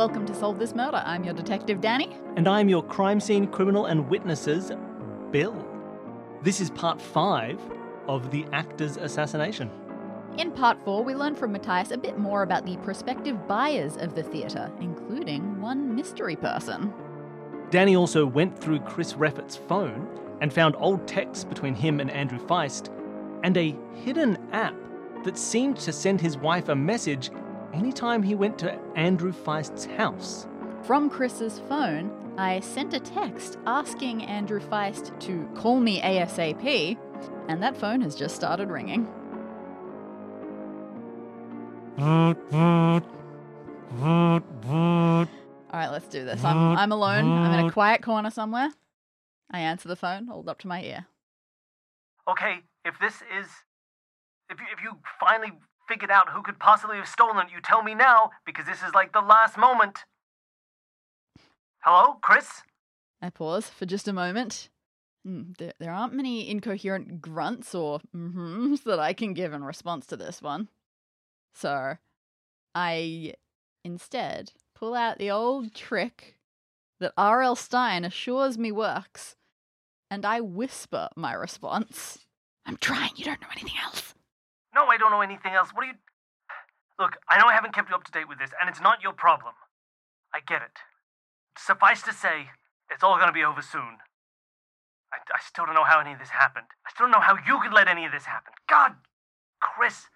Welcome 0.00 0.24
to 0.28 0.34
Solve 0.34 0.58
This 0.58 0.74
Murder. 0.74 1.02
I'm 1.04 1.24
your 1.24 1.34
detective, 1.34 1.82
Dani. 1.82 2.16
And 2.38 2.48
I'm 2.48 2.70
your 2.70 2.82
crime 2.82 3.20
scene 3.20 3.46
criminal 3.46 3.84
and 3.84 4.08
witnesses, 4.08 4.72
Bill. 5.30 5.54
This 6.40 6.58
is 6.58 6.70
part 6.70 6.98
five 6.98 7.60
of 8.08 8.30
the 8.30 8.46
actor's 8.50 8.96
assassination. 8.96 9.70
In 10.38 10.52
part 10.52 10.82
four, 10.86 11.04
we 11.04 11.14
learn 11.14 11.34
from 11.34 11.52
Matthias 11.52 11.90
a 11.90 11.98
bit 11.98 12.18
more 12.18 12.40
about 12.40 12.64
the 12.64 12.78
prospective 12.78 13.46
buyers 13.46 13.98
of 13.98 14.14
the 14.14 14.22
theatre, 14.22 14.72
including 14.80 15.60
one 15.60 15.94
mystery 15.94 16.34
person. 16.34 16.94
Dani 17.68 17.94
also 17.94 18.24
went 18.24 18.58
through 18.58 18.80
Chris 18.80 19.12
Reffitt's 19.12 19.56
phone 19.56 20.08
and 20.40 20.50
found 20.50 20.76
old 20.78 21.06
texts 21.06 21.44
between 21.44 21.74
him 21.74 22.00
and 22.00 22.10
Andrew 22.10 22.38
Feist 22.38 22.88
and 23.44 23.54
a 23.54 23.76
hidden 23.96 24.38
app 24.52 24.74
that 25.24 25.36
seemed 25.36 25.76
to 25.80 25.92
send 25.92 26.22
his 26.22 26.38
wife 26.38 26.70
a 26.70 26.74
message 26.74 27.30
anytime 27.72 28.22
he 28.22 28.34
went 28.34 28.58
to 28.58 28.78
Andrew 28.94 29.32
Feist's 29.32 29.84
house. 29.84 30.46
From 30.82 31.10
Chris's 31.10 31.60
phone, 31.68 32.10
I 32.38 32.60
sent 32.60 32.94
a 32.94 33.00
text 33.00 33.58
asking 33.66 34.24
Andrew 34.24 34.60
Feist 34.60 35.18
to 35.20 35.48
call 35.54 35.78
me 35.78 36.00
ASAP, 36.00 36.96
and 37.48 37.62
that 37.62 37.76
phone 37.76 38.00
has 38.00 38.14
just 38.14 38.34
started 38.34 38.70
ringing. 38.70 39.06
All 45.72 45.78
right, 45.78 45.90
let's 45.90 46.08
do 46.08 46.24
this. 46.24 46.42
I'm, 46.42 46.76
I'm 46.76 46.92
alone. 46.92 47.30
I'm 47.30 47.58
in 47.58 47.66
a 47.66 47.70
quiet 47.72 48.02
corner 48.02 48.30
somewhere. 48.30 48.70
I 49.50 49.60
answer 49.60 49.88
the 49.88 49.96
phone, 49.96 50.26
hold 50.26 50.48
up 50.48 50.58
to 50.60 50.68
my 50.68 50.82
ear. 50.82 51.06
Okay, 52.28 52.60
if 52.84 52.94
this 53.00 53.16
is. 53.38 53.46
If 54.48 54.58
you, 54.58 54.66
if 54.72 54.82
you 54.82 54.98
finally 55.20 55.52
figured 55.90 56.10
out 56.10 56.30
who 56.30 56.42
could 56.42 56.60
possibly 56.60 56.96
have 56.96 57.08
stolen 57.08 57.44
it, 57.44 57.52
you 57.52 57.60
tell 57.60 57.82
me 57.82 57.94
now, 57.94 58.30
because 58.46 58.64
this 58.64 58.82
is 58.82 58.94
like 58.94 59.12
the 59.12 59.20
last 59.20 59.58
moment. 59.58 60.04
Hello, 61.80 62.18
Chris? 62.22 62.62
I 63.20 63.30
pause 63.30 63.68
for 63.68 63.86
just 63.86 64.06
a 64.06 64.12
moment. 64.12 64.68
Hmm, 65.24 65.52
there, 65.58 65.72
there 65.80 65.92
aren't 65.92 66.14
many 66.14 66.48
incoherent 66.48 67.20
grunts 67.20 67.74
or 67.74 68.00
mm-hms 68.16 68.84
that 68.84 69.00
I 69.00 69.12
can 69.12 69.34
give 69.34 69.52
in 69.52 69.64
response 69.64 70.06
to 70.06 70.16
this 70.16 70.40
one. 70.40 70.68
So 71.54 71.96
I 72.74 73.34
instead 73.84 74.52
pull 74.76 74.94
out 74.94 75.18
the 75.18 75.32
old 75.32 75.74
trick 75.74 76.36
that 77.00 77.12
R.L. 77.16 77.56
Stine 77.56 78.04
assures 78.04 78.56
me 78.56 78.70
works, 78.70 79.34
and 80.08 80.24
I 80.24 80.40
whisper 80.40 81.08
my 81.16 81.32
response. 81.32 82.26
I'm 82.64 82.76
trying, 82.76 83.10
you 83.16 83.24
don't 83.24 83.40
know 83.40 83.48
anything 83.50 83.74
else. 83.82 84.14
No, 84.74 84.86
I 84.86 84.96
don't 84.96 85.10
know 85.10 85.20
anything 85.20 85.52
else. 85.52 85.70
What 85.74 85.82
do 85.82 85.88
you. 85.88 85.94
Look, 86.98 87.16
I 87.28 87.38
know 87.38 87.46
I 87.46 87.54
haven't 87.54 87.74
kept 87.74 87.88
you 87.88 87.94
up 87.96 88.04
to 88.04 88.12
date 88.12 88.28
with 88.28 88.38
this, 88.38 88.50
and 88.60 88.68
it's 88.68 88.80
not 88.80 89.02
your 89.02 89.12
problem. 89.12 89.54
I 90.34 90.40
get 90.40 90.62
it. 90.62 90.76
Suffice 91.58 92.02
to 92.02 92.12
say, 92.12 92.50
it's 92.90 93.02
all 93.02 93.18
gonna 93.18 93.32
be 93.32 93.42
over 93.44 93.62
soon. 93.62 93.98
I, 95.12 95.16
I 95.34 95.40
still 95.46 95.66
don't 95.66 95.74
know 95.74 95.84
how 95.84 96.00
any 96.00 96.12
of 96.12 96.18
this 96.18 96.28
happened. 96.28 96.66
I 96.86 96.90
still 96.90 97.04
don't 97.06 97.12
know 97.12 97.20
how 97.20 97.36
you 97.46 97.60
could 97.60 97.72
let 97.72 97.88
any 97.88 98.04
of 98.04 98.12
this 98.12 98.24
happen. 98.26 98.52
God, 98.68 98.92
Chris, 99.60 100.06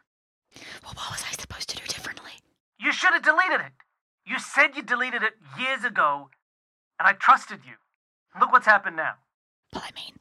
Well, 0.83 0.93
what 0.95 1.11
was 1.11 1.25
I 1.29 1.33
supposed 1.33 1.69
to 1.71 1.77
do 1.77 1.85
differently? 1.87 2.33
you 2.79 2.93
should 2.93 3.13
have 3.15 3.23
deleted 3.23 3.61
it. 3.61 3.73
You 4.27 4.39
said 4.39 4.77
you 4.77 4.83
deleted 4.83 5.23
it 5.23 5.35
years 5.59 5.85
ago, 5.85 6.29
and 6.99 7.09
I 7.09 7.13
trusted 7.15 7.61
you. 7.67 7.75
Look 8.39 8.53
what's 8.53 8.67
happened 8.67 8.97
now. 8.97 9.15
Well, 9.73 9.83
I 9.87 9.91
mean, 9.95 10.15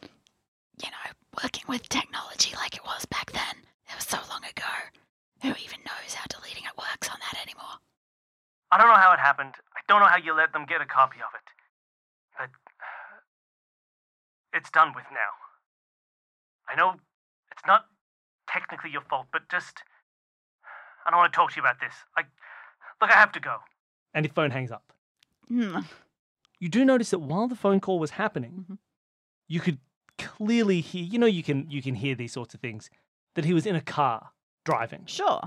you 0.82 0.90
know, 0.90 1.12
working 1.44 1.64
with 1.68 1.90
technology 1.90 2.56
like 2.56 2.76
it 2.76 2.84
was 2.86 3.06
back 3.06 3.32
then, 3.32 3.64
it 3.90 3.96
was 3.96 4.06
so 4.08 4.18
long 4.30 4.44
ago. 4.44 4.72
Who 5.42 5.50
even 5.50 5.80
knows 5.86 6.14
how 6.16 6.26
deleting 6.30 6.64
it 6.64 6.78
works 6.78 7.10
on 7.10 7.18
that 7.20 7.42
anymore? 7.42 7.78
I 8.72 8.78
don't 8.78 8.88
know 8.88 8.96
how 8.96 9.12
it 9.14 9.20
happened. 9.20 9.56
I 9.76 9.82
don't 9.88 10.00
know 10.00 10.08
how 10.08 10.18
you 10.18 10.34
let 10.34 10.54
them 10.54 10.66
get 10.66 10.82
a 10.82 10.86
copy 10.86 11.18
of 11.20 11.30
it. 11.36 11.48
But 12.38 12.50
it's 14.54 14.70
done 14.72 14.94
with 14.96 15.06
now. 15.12 15.32
I 16.70 16.76
know 16.76 16.96
it's 17.52 17.62
not 17.68 17.86
technically 18.48 18.92
your 18.92 19.02
fault, 19.02 19.28
but 19.32 19.50
just 19.50 19.84
I 21.06 21.10
don't 21.12 21.20
want 21.20 21.34
to 21.34 21.36
talk 21.36 21.52
to 21.52 21.56
you 21.58 21.62
about 21.62 21.80
this. 21.82 21.94
I 22.18 22.22
look, 23.02 23.12
I 23.12 23.16
have 23.16 23.32
to 23.34 23.40
go. 23.40 23.58
And 24.14 24.26
his 24.26 24.34
phone 24.34 24.52
hangs 24.52 24.72
up. 24.72 24.94
Hmm. 25.48 25.80
You 26.60 26.70
do 26.70 26.86
notice 26.86 27.10
that 27.10 27.20
while 27.20 27.48
the 27.48 27.56
phone 27.56 27.80
call 27.82 28.00
was 28.00 28.12
happening, 28.12 28.66
Mhm. 28.70 28.78
you 29.48 29.60
could 29.60 29.80
clearly 30.18 30.80
hear, 30.82 31.04
you 31.04 31.20
know, 31.20 31.26
you 31.26 31.44
can, 31.44 31.70
you 31.70 31.82
can 31.82 31.96
hear 31.96 32.16
these 32.16 32.32
sorts 32.32 32.54
of 32.54 32.62
things, 32.62 32.90
that 33.36 33.46
he 33.46 33.54
was 33.54 33.66
in 33.66 33.76
a 33.76 33.82
car 33.82 34.30
driving. 34.66 35.06
Sure. 35.06 35.42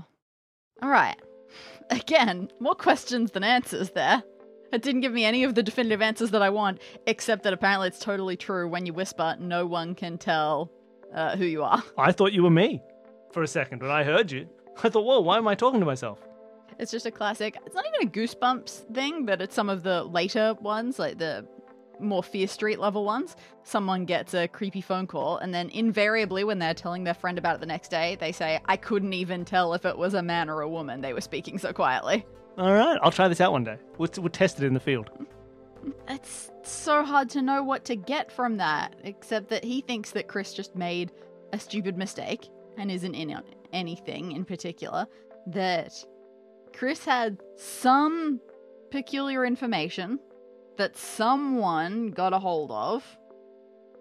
All 0.81 0.89
right. 0.89 1.19
Again, 1.89 2.49
more 2.59 2.75
questions 2.75 3.31
than 3.31 3.43
answers 3.43 3.91
there. 3.91 4.23
It 4.73 4.81
didn't 4.81 5.01
give 5.01 5.13
me 5.13 5.23
any 5.23 5.43
of 5.43 5.55
the 5.55 5.63
definitive 5.63 6.01
answers 6.01 6.31
that 6.31 6.41
I 6.41 6.49
want, 6.49 6.81
except 7.05 7.43
that 7.43 7.53
apparently 7.53 7.87
it's 7.87 7.99
totally 7.99 8.35
true. 8.35 8.67
When 8.67 8.85
you 8.85 8.93
whisper, 8.93 9.37
no 9.39 9.65
one 9.65 9.95
can 9.95 10.17
tell 10.17 10.71
uh, 11.13 11.37
who 11.37 11.45
you 11.45 11.63
are. 11.63 11.81
I 11.97 12.11
thought 12.11 12.33
you 12.33 12.43
were 12.43 12.49
me 12.49 12.81
for 13.31 13.43
a 13.43 13.47
second 13.47 13.81
when 13.81 13.91
I 13.91 14.03
heard 14.03 14.31
you. 14.31 14.49
I 14.83 14.89
thought, 14.89 15.05
whoa, 15.05 15.21
why 15.21 15.37
am 15.37 15.47
I 15.47 15.55
talking 15.55 15.79
to 15.79 15.85
myself? 15.85 16.19
It's 16.79 16.91
just 16.91 17.05
a 17.05 17.11
classic. 17.11 17.57
It's 17.65 17.73
not 17.73 17.85
even 17.95 18.07
a 18.07 18.11
Goosebumps 18.11 18.93
thing, 18.93 19.25
but 19.25 19.41
it's 19.41 19.55
some 19.55 19.69
of 19.69 19.83
the 19.83 20.03
later 20.03 20.55
ones, 20.61 20.99
like 20.99 21.17
the 21.17 21.47
more 21.99 22.23
Fear 22.23 22.47
Street 22.47 22.79
level 22.79 23.05
ones. 23.05 23.35
Someone 23.63 24.05
gets 24.05 24.33
a 24.33 24.47
creepy 24.47 24.81
phone 24.81 25.07
call, 25.07 25.37
and 25.37 25.53
then 25.53 25.69
invariably, 25.69 26.43
when 26.43 26.59
they're 26.59 26.73
telling 26.73 27.03
their 27.03 27.13
friend 27.13 27.37
about 27.37 27.55
it 27.55 27.59
the 27.59 27.65
next 27.65 27.89
day, 27.89 28.17
they 28.19 28.31
say, 28.31 28.59
I 28.65 28.77
couldn't 28.77 29.13
even 29.13 29.45
tell 29.45 29.73
if 29.73 29.85
it 29.85 29.97
was 29.97 30.13
a 30.13 30.21
man 30.21 30.49
or 30.49 30.61
a 30.61 30.69
woman. 30.69 31.01
They 31.01 31.13
were 31.13 31.21
speaking 31.21 31.57
so 31.57 31.73
quietly. 31.73 32.25
All 32.57 32.73
right, 32.73 32.97
I'll 33.03 33.11
try 33.11 33.27
this 33.27 33.41
out 33.41 33.51
one 33.51 33.63
day. 33.63 33.77
We'll, 33.97 34.09
we'll 34.17 34.29
test 34.29 34.59
it 34.59 34.65
in 34.65 34.73
the 34.73 34.79
field. 34.79 35.09
It's 36.09 36.51
so 36.63 37.03
hard 37.03 37.29
to 37.31 37.41
know 37.41 37.63
what 37.63 37.85
to 37.85 37.95
get 37.95 38.31
from 38.31 38.57
that, 38.57 38.95
except 39.03 39.49
that 39.49 39.63
he 39.63 39.81
thinks 39.81 40.11
that 40.11 40.27
Chris 40.27 40.53
just 40.53 40.75
made 40.75 41.11
a 41.53 41.59
stupid 41.59 41.97
mistake 41.97 42.49
and 42.77 42.91
isn't 42.91 43.13
in 43.15 43.33
on 43.33 43.43
anything 43.73 44.31
in 44.31 44.43
particular. 44.43 45.05
That 45.47 45.93
Chris 46.73 47.05
had 47.05 47.39
some 47.55 48.41
peculiar 48.91 49.45
information 49.45 50.19
that 50.77 50.97
someone 50.97 52.11
got 52.11 52.33
a 52.33 52.39
hold 52.39 52.71
of 52.71 53.03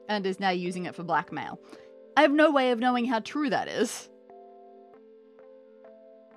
and 0.08 0.26
is 0.26 0.40
now 0.40 0.50
using 0.50 0.86
it 0.86 0.94
for 0.94 1.02
blackmail. 1.02 1.60
I 2.16 2.22
have 2.22 2.32
no 2.32 2.50
way 2.50 2.70
of 2.70 2.78
knowing 2.78 3.04
how 3.04 3.20
true 3.20 3.50
that 3.50 3.68
is. 3.68 4.08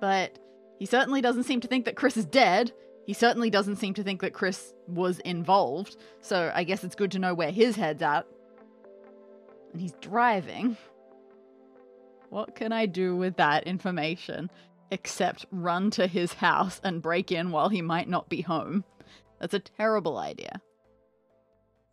But 0.00 0.38
he 0.78 0.86
certainly 0.86 1.20
doesn't 1.20 1.44
seem 1.44 1.60
to 1.60 1.68
think 1.68 1.84
that 1.84 1.96
Chris 1.96 2.16
is 2.16 2.24
dead. 2.24 2.72
He 3.06 3.12
certainly 3.12 3.50
doesn't 3.50 3.76
seem 3.76 3.94
to 3.94 4.02
think 4.02 4.20
that 4.20 4.32
Chris 4.32 4.72
was 4.86 5.18
involved, 5.20 5.96
so 6.20 6.52
I 6.54 6.64
guess 6.64 6.84
it's 6.84 6.94
good 6.94 7.10
to 7.12 7.18
know 7.18 7.34
where 7.34 7.50
his 7.50 7.76
head's 7.76 8.02
at. 8.02 8.26
And 9.72 9.80
he's 9.80 9.94
driving. 10.00 10.76
What 12.28 12.54
can 12.54 12.72
I 12.72 12.86
do 12.86 13.16
with 13.16 13.36
that 13.36 13.64
information 13.66 14.50
except 14.90 15.46
run 15.50 15.90
to 15.92 16.06
his 16.06 16.34
house 16.34 16.80
and 16.84 17.02
break 17.02 17.32
in 17.32 17.50
while 17.50 17.68
he 17.68 17.82
might 17.82 18.08
not 18.08 18.28
be 18.28 18.42
home? 18.42 18.84
That's 19.40 19.54
a 19.54 19.58
terrible 19.58 20.18
idea. 20.18 20.60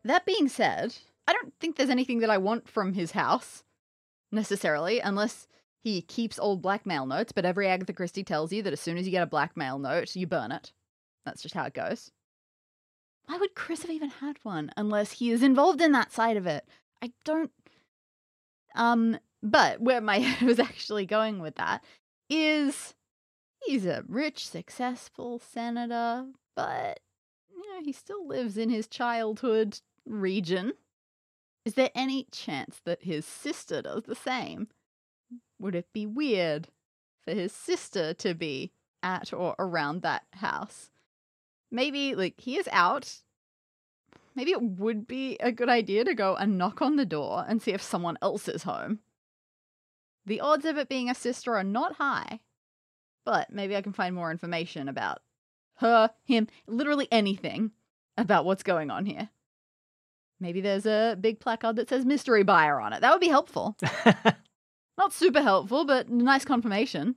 That 0.03 0.25
being 0.25 0.47
said, 0.47 0.96
I 1.28 1.34
don't 1.34 1.53
think 1.59 1.75
there's 1.75 1.90
anything 1.90 2.19
that 2.19 2.30
I 2.30 2.38
want 2.38 2.68
from 2.68 2.94
his 2.94 3.12
house 3.12 3.63
necessarily, 4.31 5.00
unless 5.00 5.47
he 5.81 6.02
keeps 6.02 6.40
old 6.40 6.62
blackmail 6.62 7.06
notes, 7.06 7.31
but 7.31 7.46
every 7.46 7.68
Agatha 7.68 7.94
Christie 7.94 8.24
tells 8.24 8.52
you 8.52 8.62
that 8.63 8.74
as 8.74 8.81
soon 8.81 8.97
as 8.97 9.06
you 9.06 9.12
get 9.12 9.24
a 9.24 9.28
blackmail 9.28 9.80
note, 9.80 10.16
you 10.16 10.28
burn 10.28 10.52
it. 10.52 10.74
That's 11.25 11.41
just 11.41 11.56
how 11.56 11.66
it 11.66 11.74
goes. 11.74 12.12
Why 13.25 13.38
would 13.38 13.56
Chris 13.56 13.81
have 13.81 13.91
even 13.91 14.09
had 14.09 14.38
one 14.44 14.72
unless 14.78 15.14
he 15.14 15.31
is 15.31 15.44
involved 15.44 15.81
in 15.81 15.91
that 15.91 16.11
side 16.11 16.38
of 16.38 16.47
it? 16.47 16.66
I 17.02 17.11
don't. 17.26 17.52
Um, 18.76 19.20
but 19.44 19.82
where 19.82 20.02
my 20.02 20.20
head 20.20 20.47
was 20.47 20.59
actually 20.59 21.05
going 21.05 21.40
with 21.40 21.55
that 21.55 21.84
is 22.29 22.96
he's 23.66 23.85
a 23.85 24.03
rich, 24.08 24.47
successful 24.47 25.40
senator, 25.40 26.26
but 26.55 26.99
he 27.85 27.91
still 27.91 28.28
lives 28.28 28.58
in 28.58 28.70
his 28.70 28.88
childhood 28.88 29.79
region. 30.06 30.74
Is 31.66 31.74
there 31.74 31.91
any 31.94 32.28
chance 32.32 32.82
that 32.85 33.03
his 33.03 33.26
sister 33.26 33.82
does 33.82 34.03
the 34.03 34.16
same? 34.16 34.68
Would 35.59 35.76
it 35.76 35.91
be 35.94 36.06
weird 36.06 36.70
for 37.26 37.34
his 37.34 37.52
sister 37.52 38.14
to 38.16 38.34
be 38.34 38.72
at 39.03 39.34
or 39.34 39.56
around 39.59 40.02
that 40.02 40.24
house? 40.34 40.91
Maybe, 41.70 42.16
like, 42.16 42.40
he 42.40 42.58
is 42.58 42.70
out. 42.72 43.22
Maybe 44.35 44.52
it 44.52 44.62
would 44.62 45.08
be 45.08 45.35
a 45.40 45.52
good 45.52 45.68
idea 45.68 46.06
to 46.06 46.14
go 46.14 46.35
and 46.35 46.58
knock 46.58 46.82
on 46.82 46.96
the 46.96 47.06
door 47.06 47.44
and 47.47 47.62
see 47.62 47.72
if 47.72 47.82
someone 47.82 48.18
else 48.22 48.47
is 48.47 48.64
home. 48.64 49.00
The 50.26 50.40
odds 50.40 50.66
of 50.66 50.78
it 50.78 50.90
being 50.90 51.09
a 51.09 51.16
sister 51.16 51.56
are 51.56 51.64
not 51.64 51.96
high, 51.96 52.40
but 53.26 53.52
maybe 53.52 53.76
I 53.76 53.82
can 53.82 53.94
find 53.94 54.16
more 54.16 54.32
information 54.32 54.88
about 54.88 55.20
her, 55.78 56.12
him, 56.26 56.47
literally 56.68 57.08
anything 57.12 57.72
about 58.18 58.46
what's 58.46 58.64
going 58.64 58.90
on 58.91 59.06
here. 59.06 59.29
Maybe 60.40 60.62
there's 60.62 60.85
a 60.85 61.18
big 61.20 61.40
placard 61.40 61.76
that 61.78 61.90
says 61.90 62.06
mystery 62.06 62.44
buyer 62.44 62.79
on 62.79 62.94
it. 62.94 63.02
That 63.02 63.12
would 63.12 63.22
be 63.22 63.28
helpful. 63.28 63.76
Not 64.97 65.14
super 65.14 65.41
helpful, 65.41 65.85
but 65.85 66.09
nice 66.09 66.46
confirmation. 66.46 67.16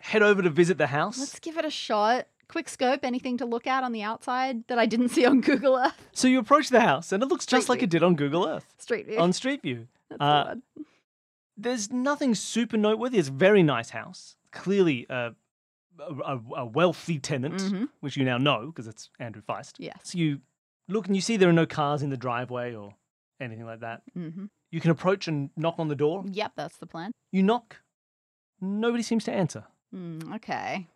Head 0.00 0.22
over 0.22 0.40
to 0.42 0.50
visit 0.50 0.78
the 0.78 0.86
house. 0.86 1.18
Let's 1.18 1.38
give 1.38 1.58
it 1.58 1.64
a 1.64 1.70
shot. 1.70 2.26
quick 2.48 2.68
scope, 2.68 3.04
anything 3.04 3.36
to 3.38 3.44
look 3.46 3.66
at 3.66 3.84
on 3.84 3.92
the 3.92 4.02
outside 4.02 4.66
that 4.68 4.78
I 4.78 4.86
didn't 4.86 5.08
see 5.10 5.26
on 5.26 5.40
Google 5.40 5.76
Earth? 5.76 6.08
So 6.12 6.28
you 6.28 6.38
approach 6.38 6.70
the 6.70 6.80
house, 6.80 7.12
and 7.12 7.22
it 7.22 7.26
looks 7.26 7.44
just 7.46 7.64
Street 7.64 7.74
like 7.74 7.82
it 7.82 7.90
did 7.90 8.02
on 8.02 8.14
Google 8.16 8.46
Earth, 8.46 8.66
Street 8.78 9.06
view. 9.06 9.18
on 9.18 9.32
Street 9.32 9.62
View. 9.62 9.88
That's 10.08 10.18
the 10.18 10.24
uh, 10.24 10.44
word. 10.48 10.62
There's 11.56 11.92
nothing 11.92 12.34
super 12.34 12.78
noteworthy. 12.78 13.18
It's 13.18 13.28
a 13.28 13.32
very 13.32 13.62
nice 13.62 13.90
house. 13.90 14.36
Clearly, 14.50 15.06
a, 15.10 15.32
a, 15.98 16.38
a 16.56 16.64
wealthy 16.66 17.18
tenant, 17.18 17.54
Mhm. 17.56 17.88
which 18.00 18.16
you 18.16 18.24
now 18.24 18.38
know 18.38 18.66
because 18.66 18.86
it's 18.86 19.10
Andrew 19.18 19.42
Feist. 19.42 19.72
Yes. 19.78 19.98
So 20.04 20.18
you 20.18 20.40
look 20.88 21.06
and 21.06 21.14
you 21.16 21.22
see 21.22 21.36
there 21.36 21.48
are 21.48 21.52
no 21.52 21.66
cars 21.66 22.02
in 22.02 22.10
the 22.10 22.16
driveway 22.16 22.74
or 22.74 22.94
anything 23.40 23.66
like 23.66 23.80
that. 23.80 24.02
hmm 24.14 24.46
You 24.70 24.80
can 24.80 24.90
approach 24.90 25.28
and 25.28 25.50
knock 25.56 25.76
on 25.78 25.88
the 25.88 25.96
door. 25.96 26.24
Yep, 26.30 26.52
that's 26.56 26.76
the 26.78 26.86
plan. 26.86 27.12
You 27.32 27.42
knock. 27.42 27.76
Nobody 28.60 29.02
seems 29.02 29.24
to 29.24 29.32
answer. 29.32 29.64
Mm, 29.94 30.34
okay. 30.36 30.86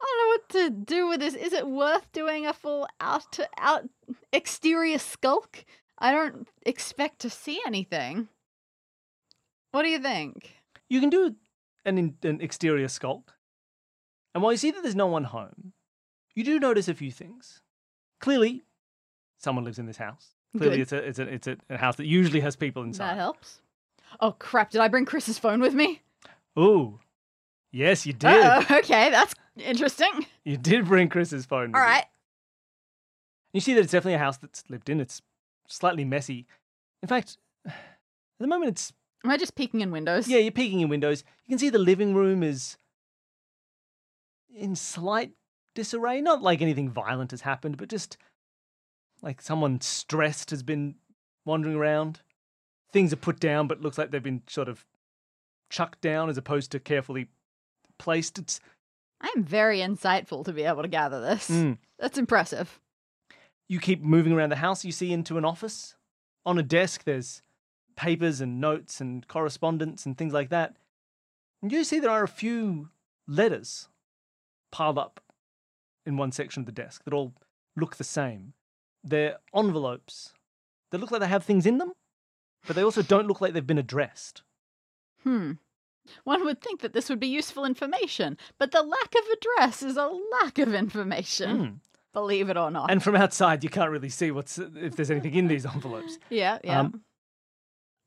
I 0.00 0.04
don't 0.04 0.18
know 0.18 0.28
what 0.28 0.48
to 0.50 0.84
do 0.84 1.08
with 1.08 1.20
this. 1.20 1.34
Is 1.34 1.52
it 1.52 1.66
worth 1.66 2.12
doing 2.12 2.46
a 2.46 2.52
full 2.52 2.86
out 3.00 3.32
to 3.32 3.48
out 3.58 3.88
exterior 4.32 4.98
skulk? 4.98 5.64
I 5.98 6.12
don't 6.12 6.46
expect 6.66 7.20
to 7.20 7.30
see 7.30 7.60
anything. 7.66 8.28
What 9.72 9.82
do 9.82 9.88
you 9.88 9.98
think? 9.98 10.52
You 10.88 11.00
can 11.00 11.10
do 11.10 11.34
an, 11.84 11.98
in, 11.98 12.16
an 12.22 12.40
exterior 12.40 12.88
skulk. 12.88 13.32
And 14.36 14.42
while 14.42 14.52
you 14.52 14.58
see 14.58 14.70
that 14.70 14.82
there's 14.82 14.94
no 14.94 15.06
one 15.06 15.24
home, 15.24 15.72
you 16.34 16.44
do 16.44 16.60
notice 16.60 16.88
a 16.88 16.94
few 16.94 17.10
things. 17.10 17.62
Clearly, 18.20 18.64
someone 19.38 19.64
lives 19.64 19.78
in 19.78 19.86
this 19.86 19.96
house. 19.96 20.34
Clearly, 20.54 20.76
Good. 20.76 20.82
it's 20.82 20.92
a 20.92 20.96
it's 20.98 21.18
a 21.18 21.22
it's 21.22 21.46
a, 21.46 21.56
a 21.70 21.78
house 21.78 21.96
that 21.96 22.04
usually 22.04 22.40
has 22.40 22.54
people 22.54 22.82
inside. 22.82 23.12
That 23.12 23.16
helps. 23.16 23.62
Oh 24.20 24.32
crap! 24.32 24.68
Did 24.72 24.82
I 24.82 24.88
bring 24.88 25.06
Chris's 25.06 25.38
phone 25.38 25.60
with 25.60 25.72
me? 25.72 26.02
Ooh, 26.58 27.00
yes, 27.72 28.04
you 28.04 28.12
did. 28.12 28.28
Uh-oh, 28.44 28.76
okay, 28.80 29.08
that's 29.08 29.32
interesting. 29.56 30.26
You 30.44 30.58
did 30.58 30.84
bring 30.84 31.08
Chris's 31.08 31.46
phone. 31.46 31.72
with 31.72 31.80
All 31.80 31.94
you. 31.94 32.00
You 33.54 33.60
see 33.62 33.72
that 33.72 33.80
it's 33.80 33.92
definitely 33.92 34.16
a 34.16 34.18
house 34.18 34.36
that's 34.36 34.64
lived 34.68 34.90
in. 34.90 35.00
It's 35.00 35.22
slightly 35.66 36.04
messy. 36.04 36.46
In 37.02 37.08
fact, 37.08 37.38
at 37.66 37.72
the 38.38 38.46
moment, 38.46 38.72
it's 38.72 38.92
Am 39.24 39.30
I 39.30 39.38
just 39.38 39.54
peeking 39.54 39.80
in 39.80 39.90
windows? 39.92 40.28
yeah. 40.28 40.40
You're 40.40 40.52
peeking 40.52 40.80
in 40.80 40.90
windows. 40.90 41.24
You 41.46 41.52
can 41.52 41.58
see 41.58 41.70
the 41.70 41.78
living 41.78 42.12
room 42.14 42.42
is 42.42 42.76
in 44.56 44.74
slight 44.74 45.32
disarray. 45.74 46.20
Not 46.20 46.42
like 46.42 46.62
anything 46.62 46.90
violent 46.90 47.30
has 47.30 47.42
happened, 47.42 47.76
but 47.76 47.88
just 47.88 48.16
like 49.22 49.40
someone 49.40 49.80
stressed 49.80 50.50
has 50.50 50.62
been 50.62 50.96
wandering 51.44 51.76
around. 51.76 52.20
Things 52.92 53.12
are 53.12 53.16
put 53.16 53.38
down, 53.40 53.68
but 53.68 53.80
looks 53.80 53.98
like 53.98 54.10
they've 54.10 54.22
been 54.22 54.42
sort 54.46 54.68
of 54.68 54.84
chucked 55.70 56.00
down 56.00 56.28
as 56.28 56.38
opposed 56.38 56.72
to 56.72 56.80
carefully 56.80 57.28
placed. 57.98 58.38
It's 58.38 58.60
I 59.20 59.32
am 59.36 59.44
very 59.44 59.80
insightful 59.80 60.44
to 60.44 60.52
be 60.52 60.64
able 60.64 60.82
to 60.82 60.88
gather 60.88 61.20
this. 61.20 61.48
Mm. 61.50 61.78
That's 61.98 62.18
impressive. 62.18 62.80
you 63.68 63.80
keep 63.80 64.02
moving 64.02 64.32
around 64.32 64.50
the 64.50 64.56
house, 64.56 64.84
you 64.84 64.92
see 64.92 65.12
into 65.12 65.38
an 65.38 65.44
office. 65.44 65.96
On 66.44 66.58
a 66.58 66.62
desk, 66.62 67.04
there's 67.04 67.42
papers 67.96 68.40
and 68.40 68.60
notes 68.60 69.00
and 69.00 69.26
correspondence 69.26 70.06
and 70.06 70.16
things 70.16 70.32
like 70.32 70.50
that. 70.50 70.76
And 71.62 71.72
you 71.72 71.82
see 71.82 71.98
there 71.98 72.10
are 72.10 72.22
a 72.22 72.28
few 72.28 72.90
letters 73.26 73.88
piled 74.70 74.98
up 74.98 75.20
in 76.04 76.16
one 76.16 76.32
section 76.32 76.60
of 76.60 76.66
the 76.66 76.72
desk 76.72 77.04
that 77.04 77.14
all 77.14 77.34
look 77.76 77.96
the 77.96 78.04
same. 78.04 78.54
They're 79.02 79.38
envelopes 79.54 80.32
that 80.90 80.98
look 80.98 81.10
like 81.10 81.20
they 81.20 81.28
have 81.28 81.44
things 81.44 81.66
in 81.66 81.78
them, 81.78 81.92
but 82.66 82.76
they 82.76 82.82
also 82.82 83.02
don't 83.02 83.28
look 83.28 83.40
like 83.40 83.52
they've 83.52 83.66
been 83.66 83.78
addressed. 83.78 84.42
Hmm. 85.22 85.52
One 86.24 86.44
would 86.44 86.60
think 86.60 86.80
that 86.80 86.92
this 86.92 87.08
would 87.08 87.20
be 87.20 87.26
useful 87.26 87.64
information, 87.64 88.38
but 88.58 88.70
the 88.70 88.82
lack 88.82 89.14
of 89.14 89.24
address 89.32 89.82
is 89.82 89.96
a 89.96 90.06
lack 90.40 90.58
of 90.58 90.72
information. 90.74 91.58
Mm. 91.58 91.74
Believe 92.12 92.48
it 92.48 92.56
or 92.56 92.70
not. 92.70 92.90
And 92.90 93.02
from 93.02 93.16
outside, 93.16 93.62
you 93.62 93.68
can't 93.68 93.90
really 93.90 94.08
see 94.08 94.30
what's 94.30 94.58
if 94.58 94.96
there's 94.96 95.10
anything 95.10 95.34
in 95.34 95.48
these 95.48 95.66
envelopes. 95.66 96.18
yeah, 96.30 96.58
yeah. 96.64 96.80
Um, 96.80 97.02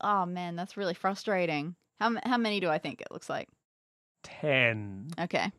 oh 0.00 0.26
man, 0.26 0.56
that's 0.56 0.76
really 0.76 0.94
frustrating. 0.94 1.76
How 2.00 2.16
how 2.24 2.36
many 2.36 2.58
do 2.58 2.68
I 2.68 2.78
think 2.78 3.00
it 3.00 3.08
looks 3.12 3.30
like? 3.30 3.48
Ten. 4.24 5.08
Okay. 5.20 5.52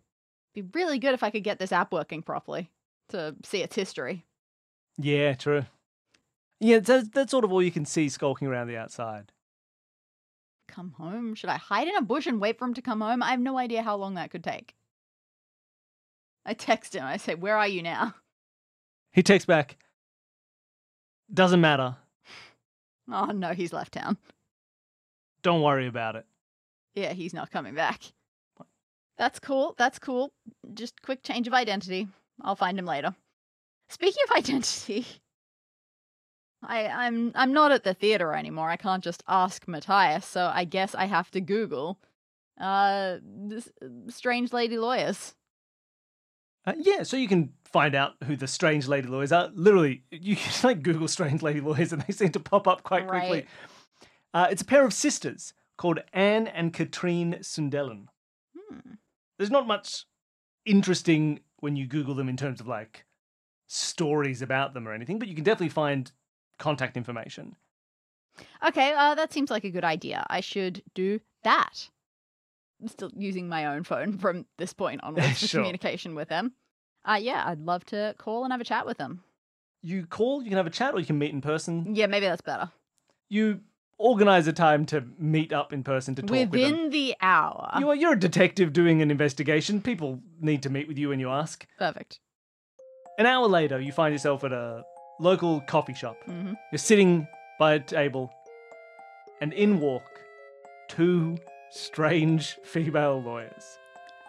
Be 0.54 0.64
really 0.74 1.00
good 1.00 1.14
if 1.14 1.24
I 1.24 1.30
could 1.30 1.44
get 1.44 1.60
this 1.60 1.72
app 1.72 1.92
working 1.92 2.22
properly 2.22 2.70
to 3.10 3.36
see 3.44 3.62
its 3.64 3.76
history. 3.76 4.26
Yeah, 4.98 5.34
true. 5.34 5.66
Yeah, 6.60 6.80
that's, 6.80 7.10
that's 7.10 7.32
sort 7.32 7.44
of 7.44 7.52
all 7.52 7.64
you 7.64 7.72
can 7.72 7.86
see 7.86 8.10
skulking 8.10 8.48
around 8.48 8.68
the 8.68 8.78
outside. 8.78 9.32
Come 10.68 10.92
home? 10.98 11.36
Should 11.36 11.50
I 11.50 11.58
hide 11.58 11.88
in 11.88 11.96
a 11.96 12.02
bush 12.02 12.28
and 12.28 12.40
wait 12.40 12.58
for 12.58 12.66
him 12.66 12.74
to 12.76 12.82
come 12.82 13.02
home? 13.02 13.24
I 13.24 13.32
have 13.32 13.40
no 13.40 13.58
idea 13.58 13.82
how 13.82 13.96
long 13.96 14.16
that 14.16 14.32
could 14.32 14.44
take. 14.44 14.76
I 16.46 16.54
text 16.54 16.96
him. 16.96 17.04
I 17.04 17.18
say, 17.18 17.36
"Where 17.36 17.58
are 17.58 17.68
you 17.68 17.84
now?" 17.84 18.16
He 19.12 19.22
texts 19.22 19.46
back, 19.46 19.78
doesn't 21.34 21.62
matter. 21.62 21.98
Oh 23.12 23.26
no, 23.26 23.54
he's 23.54 23.74
left 23.74 23.94
town. 23.94 24.18
Don't 25.42 25.62
worry 25.62 25.88
about 25.88 26.16
it. 26.16 26.26
Yeah, 26.96 27.14
he's 27.14 27.34
not 27.34 27.52
coming 27.52 27.76
back. 27.76 28.02
That's 29.22 29.38
cool. 29.38 29.76
That's 29.78 30.00
cool. 30.00 30.34
Just 30.74 31.00
quick 31.04 31.22
change 31.22 31.46
of 31.46 31.54
identity. 31.54 32.08
I'll 32.42 32.56
find 32.56 32.80
him 32.80 32.88
later. 32.88 33.14
Speaking 33.88 34.24
of 34.28 34.36
identity, 34.36 35.06
I, 36.64 36.88
I'm 36.88 37.32
I'm 37.36 37.54
not 37.54 37.72
at 37.72 37.84
the 37.84 37.94
theater 37.94 38.34
anymore. 38.34 38.72
I 38.72 38.78
can't 38.78 39.04
just 39.04 39.22
ask 39.28 39.68
Matthias, 39.68 40.26
so 40.26 40.52
I 40.52 40.64
guess 40.64 40.96
I 40.96 41.06
have 41.06 41.30
to 41.32 41.40
Google 41.40 42.00
uh 42.60 43.18
this, 43.24 43.70
strange 44.08 44.54
lady 44.54 44.80
lawyers. 44.80 45.36
Uh, 46.66 46.74
yeah, 46.80 47.04
so 47.04 47.16
you 47.16 47.28
can 47.28 47.54
find 47.64 47.94
out 47.94 48.14
who 48.24 48.36
the 48.36 48.48
strange 48.48 48.88
lady 48.88 49.08
lawyers 49.08 49.32
are. 49.32 49.52
Literally, 49.54 50.02
you 50.10 50.36
can 50.38 50.52
like 50.64 50.82
Google 50.82 51.08
strange 51.08 51.44
lady 51.44 51.62
lawyers 51.62 51.94
and 51.94 52.02
they 52.02 52.14
seem 52.14 52.32
to 52.32 52.40
pop 52.40 52.68
up 52.68 52.82
quite 52.82 53.08
quickly. 53.08 53.30
Right. 53.30 53.48
Uh, 54.34 54.48
it's 54.50 54.64
a 54.64 54.66
pair 54.66 54.84
of 54.84 54.96
sisters 54.96 55.54
called 55.78 56.00
Anne 56.12 56.48
and 56.48 56.74
Katrine 56.74 57.36
Sundelin. 57.42 58.08
Hmm. 58.58 58.94
There's 59.42 59.50
not 59.50 59.66
much 59.66 60.06
interesting 60.68 61.40
when 61.62 61.76
you 61.76 61.88
Google 61.88 62.14
them 62.14 62.30
in 62.30 62.38
terms 62.38 62.62
of 62.62 62.68
like 62.68 63.06
stories 63.66 64.44
about 64.44 64.76
them 64.76 64.88
or 64.88 64.94
anything, 64.94 65.18
but 65.18 65.28
you 65.28 65.34
can 65.34 65.44
definitely 65.44 65.70
find 65.70 66.12
contact 66.60 66.96
information. 66.96 67.56
Okay, 68.64 68.94
uh, 68.96 69.16
that 69.16 69.34
seems 69.34 69.50
like 69.50 69.64
a 69.64 69.72
good 69.72 69.84
idea. 69.84 70.28
I 70.30 70.42
should 70.42 70.84
do 70.94 71.22
that. 71.44 71.90
I'm 72.80 72.88
still 72.88 73.10
using 73.18 73.50
my 73.50 73.66
own 73.66 73.84
phone 73.84 74.20
from 74.20 74.46
this 74.60 74.74
point 74.74 75.02
onwards 75.04 75.40
for 75.40 75.48
Sure. 75.48 75.62
communication 75.62 76.14
with 76.14 76.30
them. 76.30 76.54
Uh, 77.04 77.18
yeah, 77.20 77.42
I'd 77.48 77.62
love 77.62 77.84
to 77.86 78.14
call 78.20 78.44
and 78.44 78.54
have 78.54 78.62
a 78.62 78.64
chat 78.64 78.86
with 78.86 79.00
them. 79.00 79.24
You 79.82 80.06
call, 80.06 80.44
you 80.44 80.50
can 80.50 80.58
have 80.58 80.68
a 80.68 80.70
chat, 80.70 80.94
or 80.94 81.00
you 81.00 81.06
can 81.08 81.18
meet 81.18 81.34
in 81.34 81.42
person. 81.42 81.96
Yeah, 81.96 82.06
maybe 82.06 82.28
that's 82.28 82.44
better. 82.44 82.70
You 83.28 83.62
organize 84.02 84.48
a 84.48 84.54
time 84.54 84.86
to 84.88 85.04
meet 85.18 85.54
up 85.54 85.72
in 85.74 85.84
person 85.84 86.16
to 86.16 86.22
talk 86.22 86.32
with 86.32 86.52
them. 86.52 86.62
Within 86.62 86.90
the 86.90 87.16
hour. 87.22 87.72
You 87.80 87.90
are, 87.90 87.96
you're 87.96 88.14
a 88.14 88.20
detective 88.20 88.74
doing 88.74 89.02
an 89.02 89.12
investigation. 89.12 89.82
People 89.82 90.20
need 90.40 90.64
to 90.64 90.70
meet 90.70 90.88
with 90.88 90.98
you 90.98 91.10
when 91.10 91.20
you 91.20 91.30
ask. 91.30 91.66
Perfect. 91.78 92.20
An 93.18 93.26
hour 93.26 93.48
later, 93.48 93.80
you 93.80 93.92
find 93.92 94.14
yourself 94.14 94.44
at 94.44 94.52
a 94.52 94.84
local 95.20 95.62
coffee 95.62 95.94
shop. 95.94 96.18
hmm 96.26 96.54
You're 96.72 96.80
sitting 96.80 97.28
by 97.60 97.74
a 97.76 97.80
table, 97.80 98.32
and 99.42 99.54
in 99.54 99.80
walk 99.80 100.04
two 100.88 101.38
strange 101.70 102.58
female 102.64 103.22
lawyers. 103.22 103.78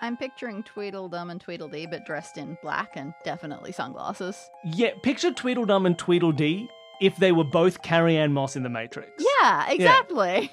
I'm 0.01 0.17
picturing 0.17 0.65
Tweedledum 0.65 1.31
and 1.31 1.41
Tweedledee, 1.41 1.87
but 1.87 2.05
dressed 2.05 2.37
in 2.37 2.59
black 2.61 2.97
and 2.97 3.15
definitely 3.25 3.71
sunglasses. 3.73 4.37
Yeah, 4.65 4.91
picture 5.03 5.33
Tweedledum 5.33 5.87
and 5.87 5.97
Tweedledee 5.97 6.69
if 7.03 7.17
they 7.17 7.33
were 7.33 7.45
both 7.45 7.83
Carrie-Anne 7.83 8.33
Moss 8.33 8.57
in 8.57 8.63
The 8.63 8.69
Matrix. 8.69 9.11
Yeah, 9.41 9.69
exactly. 9.71 10.51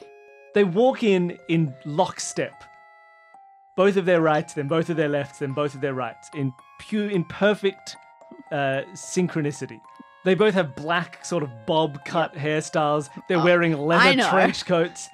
They 0.56 0.63
walk 0.63 1.03
in 1.03 1.38
in 1.48 1.74
lockstep. 1.86 2.63
Both 3.77 3.96
of 3.96 4.06
their 4.06 4.20
rights, 4.20 4.53
then 4.56 4.68
both 4.68 4.89
of 4.89 4.98
their 4.98 5.08
lefts, 5.08 5.39
then 5.39 5.53
both 5.53 5.74
of 5.75 5.79
their 5.82 5.94
rights, 5.94 6.29
in 6.34 6.51
pure, 6.79 7.10
in 7.10 7.24
perfect 7.25 7.96
uh, 8.51 8.82
synchronicity. 8.94 9.79
They 10.25 10.36
both 10.36 10.53
have 10.56 10.75
black, 10.75 11.24
sort 11.24 11.44
of 11.44 11.50
bob 11.65 12.03
cut 12.03 12.34
hairstyles. 12.34 13.10
They're 13.29 13.38
Oh, 13.38 13.44
wearing 13.46 13.77
leather 13.77 14.22
trench 14.29 14.65
coats. 14.65 15.08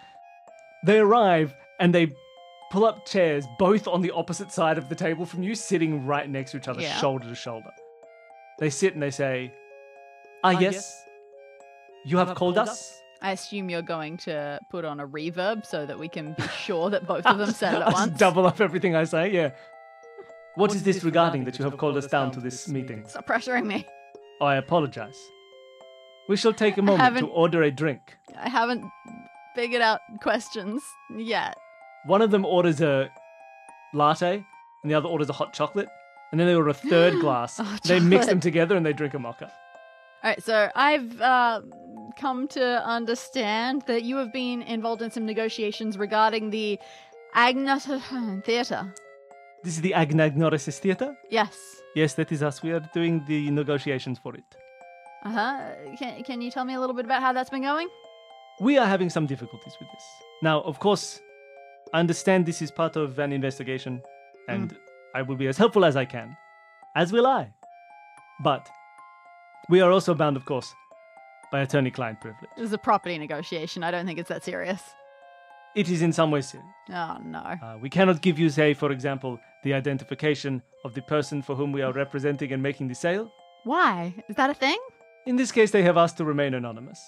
They 0.85 0.97
arrive 0.97 1.53
and 1.79 1.93
they 1.93 2.11
pull 2.71 2.85
up 2.85 3.05
chairs, 3.05 3.45
both 3.59 3.87
on 3.87 4.01
the 4.01 4.11
opposite 4.11 4.51
side 4.51 4.77
of 4.79 4.89
the 4.89 4.95
table 4.95 5.25
from 5.25 5.43
you, 5.43 5.53
sitting 5.53 6.05
right 6.07 6.27
next 6.27 6.51
to 6.51 6.57
each 6.57 6.67
other, 6.67 6.81
Yeah. 6.81 6.95
shoulder 6.97 7.27
to 7.27 7.35
shoulder. 7.35 7.69
They 8.57 8.69
sit 8.71 8.93
and 8.93 9.03
they 9.03 9.11
say, 9.11 9.53
"Ah, 10.43 10.51
yes, 10.51 11.04
you 12.05 12.17
have 12.17 12.35
called 12.35 12.57
us." 12.57 13.01
I 13.21 13.31
assume 13.31 13.69
you're 13.69 13.81
going 13.81 14.17
to 14.17 14.59
put 14.69 14.85
on 14.85 14.99
a 14.99 15.07
reverb 15.07 15.65
so 15.65 15.85
that 15.85 15.97
we 15.97 16.07
can 16.07 16.33
be 16.33 16.43
sure 16.65 16.89
that 16.91 17.07
both 17.07 17.25
of 17.25 17.37
them 17.37 17.51
said 17.51 17.73
it 17.75 17.81
at 17.81 17.91
once. 17.93 18.17
double 18.19 18.45
up 18.45 18.61
everything 18.61 18.95
I 18.95 19.03
say, 19.05 19.31
yeah. 19.31 19.51
what 20.55 20.75
is 20.75 20.83
this 20.83 21.03
regarding 21.03 21.45
that 21.45 21.57
you 21.57 21.65
have 21.65 21.77
called 21.77 21.97
us 21.97 22.05
down 22.07 22.31
to 22.31 22.39
this 22.39 22.67
meeting? 22.67 23.03
Stop 23.07 23.25
pressuring 23.25 23.65
me. 23.65 23.85
I 24.41 24.55
apologize. 24.57 25.17
We 26.29 26.35
shall 26.37 26.53
take 26.53 26.77
a 26.77 26.81
moment 26.83 26.99
to 26.99 27.03
haven't- 27.05 27.29
order 27.33 27.63
a 27.63 27.71
drink. 27.71 28.01
I 28.37 28.49
haven't 28.49 28.83
figured 29.55 29.81
out 29.81 30.01
questions 30.21 30.83
yet. 31.17 31.55
One 32.05 32.21
of 32.21 32.29
them 32.31 32.45
orders 32.45 32.81
a 32.81 33.09
latte, 33.93 34.43
and 34.83 34.91
the 34.91 34.95
other 34.95 35.07
orders 35.07 35.29
a 35.29 35.33
hot 35.33 35.53
chocolate. 35.53 35.87
And 36.31 36.39
then 36.39 36.47
they 36.47 36.53
order 36.55 36.69
a 36.69 36.73
third 36.73 37.19
glass. 37.21 37.59
Oh, 37.59 37.77
they 37.85 37.99
mix 37.99 38.25
them 38.25 38.35
chocolate. 38.37 38.41
together 38.43 38.75
and 38.75 38.85
they 38.85 38.93
drink 38.93 39.13
a 39.13 39.19
mocha. 39.19 39.51
All 40.23 40.31
right, 40.31 40.43
so 40.43 40.69
I've 40.75 41.21
uh, 41.21 41.61
come 42.15 42.47
to 42.49 42.85
understand 42.85 43.83
that 43.87 44.03
you 44.03 44.17
have 44.17 44.31
been 44.31 44.61
involved 44.61 45.01
in 45.01 45.11
some 45.11 45.25
negotiations 45.25 45.97
regarding 45.97 46.49
the 46.49 46.79
Agnes 47.33 47.85
Theatre. 48.45 48.93
This 49.63 49.75
is 49.75 49.81
the 49.81 49.93
Anagnorisis 49.95 50.79
Theatre? 50.79 51.15
Yes. 51.29 51.57
Yes, 51.95 52.13
that 52.15 52.31
is 52.31 52.43
us. 52.43 52.61
We 52.61 52.71
are 52.71 52.81
doing 52.93 53.23
the 53.27 53.49
negotiations 53.51 54.19
for 54.19 54.35
it. 54.35 54.43
Uh 55.23 55.31
huh. 55.31 55.59
Can, 55.97 56.23
can 56.23 56.41
you 56.41 56.51
tell 56.51 56.65
me 56.65 56.75
a 56.75 56.79
little 56.79 56.95
bit 56.95 57.05
about 57.05 57.21
how 57.21 57.33
that's 57.33 57.49
been 57.49 57.63
going? 57.63 57.89
We 58.61 58.77
are 58.77 58.85
having 58.85 59.09
some 59.09 59.25
difficulties 59.25 59.73
with 59.79 59.89
this. 59.91 60.03
Now, 60.43 60.61
of 60.61 60.79
course, 60.79 61.19
I 61.93 61.99
understand 61.99 62.45
this 62.45 62.61
is 62.61 62.71
part 62.71 62.95
of 62.95 63.19
an 63.19 63.33
investigation, 63.33 64.01
and 64.47 64.77
I 65.15 65.23
will 65.23 65.35
be 65.35 65.47
as 65.47 65.57
helpful 65.57 65.83
as 65.83 65.95
I 65.95 66.05
can, 66.05 66.37
as 66.95 67.11
will 67.11 67.25
I. 67.25 67.51
But 68.43 68.69
we 69.67 69.81
are 69.81 69.91
also 69.91 70.13
bound, 70.13 70.37
of 70.37 70.45
course, 70.45 70.73
by 71.51 71.61
attorney 71.61 71.91
client 71.91 72.21
privilege. 72.21 72.49
This 72.57 72.65
is 72.67 72.73
a 72.73 72.77
property 72.77 73.17
negotiation. 73.17 73.83
I 73.83 73.91
don't 73.91 74.05
think 74.05 74.19
it's 74.19 74.29
that 74.29 74.43
serious. 74.43 74.81
It 75.75 75.89
is 75.89 76.01
in 76.01 76.13
some 76.13 76.31
ways 76.31 76.47
serious. 76.49 76.69
Oh, 76.89 77.17
no. 77.23 77.39
Uh, 77.39 77.77
we 77.81 77.89
cannot 77.89 78.21
give 78.21 78.39
you, 78.39 78.49
say, 78.49 78.73
for 78.73 78.91
example, 78.91 79.39
the 79.63 79.73
identification 79.73 80.61
of 80.85 80.93
the 80.93 81.01
person 81.01 81.41
for 81.41 81.55
whom 81.55 81.71
we 81.73 81.81
are 81.81 81.91
representing 81.91 82.53
and 82.53 82.63
making 82.63 82.87
the 82.87 82.95
sale. 82.95 83.29
Why? 83.65 84.15
Is 84.29 84.35
that 84.37 84.49
a 84.49 84.53
thing? 84.53 84.77
In 85.25 85.35
this 85.35 85.51
case, 85.51 85.71
they 85.71 85.83
have 85.83 85.97
asked 85.97 86.17
to 86.17 86.23
remain 86.25 86.53
anonymous. 86.53 86.99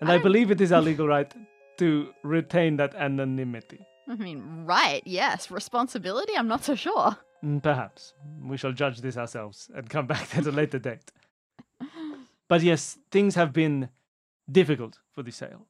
And 0.00 0.10
I 0.10 0.14
I 0.14 0.18
believe 0.18 0.50
it 0.50 0.60
is 0.60 0.70
our 0.72 0.82
legal 0.90 1.08
right 1.08 1.32
to 1.78 2.12
retain 2.22 2.76
that 2.76 2.94
anonymity. 2.94 3.80
I 4.08 4.14
mean, 4.16 4.64
right, 4.66 5.02
yes. 5.04 5.50
Responsibility? 5.50 6.34
I'm 6.36 6.48
not 6.48 6.64
so 6.64 6.74
sure. 6.74 7.16
Mm, 7.44 7.62
Perhaps. 7.62 8.14
We 8.44 8.56
shall 8.56 8.72
judge 8.72 9.00
this 9.00 9.16
ourselves 9.16 9.70
and 9.74 9.88
come 9.88 10.06
back 10.06 10.36
at 10.36 10.46
a 10.46 10.52
later 10.52 10.78
date. 10.78 11.10
But 12.52 12.60
yes, 12.60 12.98
things 13.10 13.34
have 13.34 13.54
been 13.54 13.88
difficult 14.46 14.98
for 15.10 15.22
the 15.22 15.32
sale. 15.32 15.68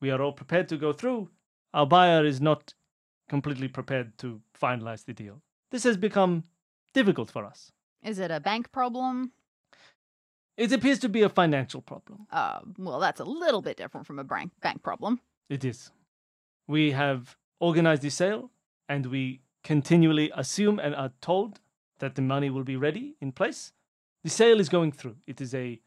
We 0.00 0.10
are 0.10 0.22
all 0.22 0.32
prepared 0.32 0.66
to 0.70 0.78
go 0.78 0.94
through. 0.94 1.28
Our 1.74 1.84
buyer 1.84 2.24
is 2.24 2.40
not 2.40 2.72
completely 3.28 3.68
prepared 3.68 4.16
to 4.20 4.40
finalize 4.58 5.04
the 5.04 5.12
deal. 5.12 5.42
This 5.70 5.84
has 5.84 5.98
become 5.98 6.44
difficult 6.94 7.30
for 7.30 7.44
us. 7.44 7.72
Is 8.02 8.18
it 8.18 8.30
a 8.30 8.40
bank 8.40 8.72
problem? 8.72 9.32
It 10.56 10.72
appears 10.72 10.98
to 11.00 11.10
be 11.10 11.20
a 11.20 11.28
financial 11.28 11.82
problem. 11.82 12.26
Uh, 12.32 12.60
well, 12.78 13.00
that's 13.00 13.20
a 13.20 13.24
little 13.24 13.60
bit 13.60 13.76
different 13.76 14.06
from 14.06 14.18
a 14.18 14.24
bank 14.24 14.50
bank 14.62 14.82
problem. 14.82 15.20
It 15.50 15.62
is. 15.62 15.90
We 16.66 16.92
have 16.92 17.36
organized 17.60 18.00
the 18.00 18.08
sale 18.08 18.50
and 18.88 19.04
we 19.04 19.42
continually 19.62 20.32
assume 20.34 20.78
and 20.78 20.94
are 20.94 21.12
told 21.20 21.60
that 21.98 22.14
the 22.14 22.22
money 22.22 22.48
will 22.48 22.64
be 22.64 22.76
ready 22.76 23.14
in 23.20 23.30
place. 23.30 23.74
The 24.24 24.30
sale 24.30 24.58
is 24.58 24.70
going 24.70 24.92
through. 24.92 25.16
It 25.26 25.42
is 25.42 25.54
a 25.54 25.82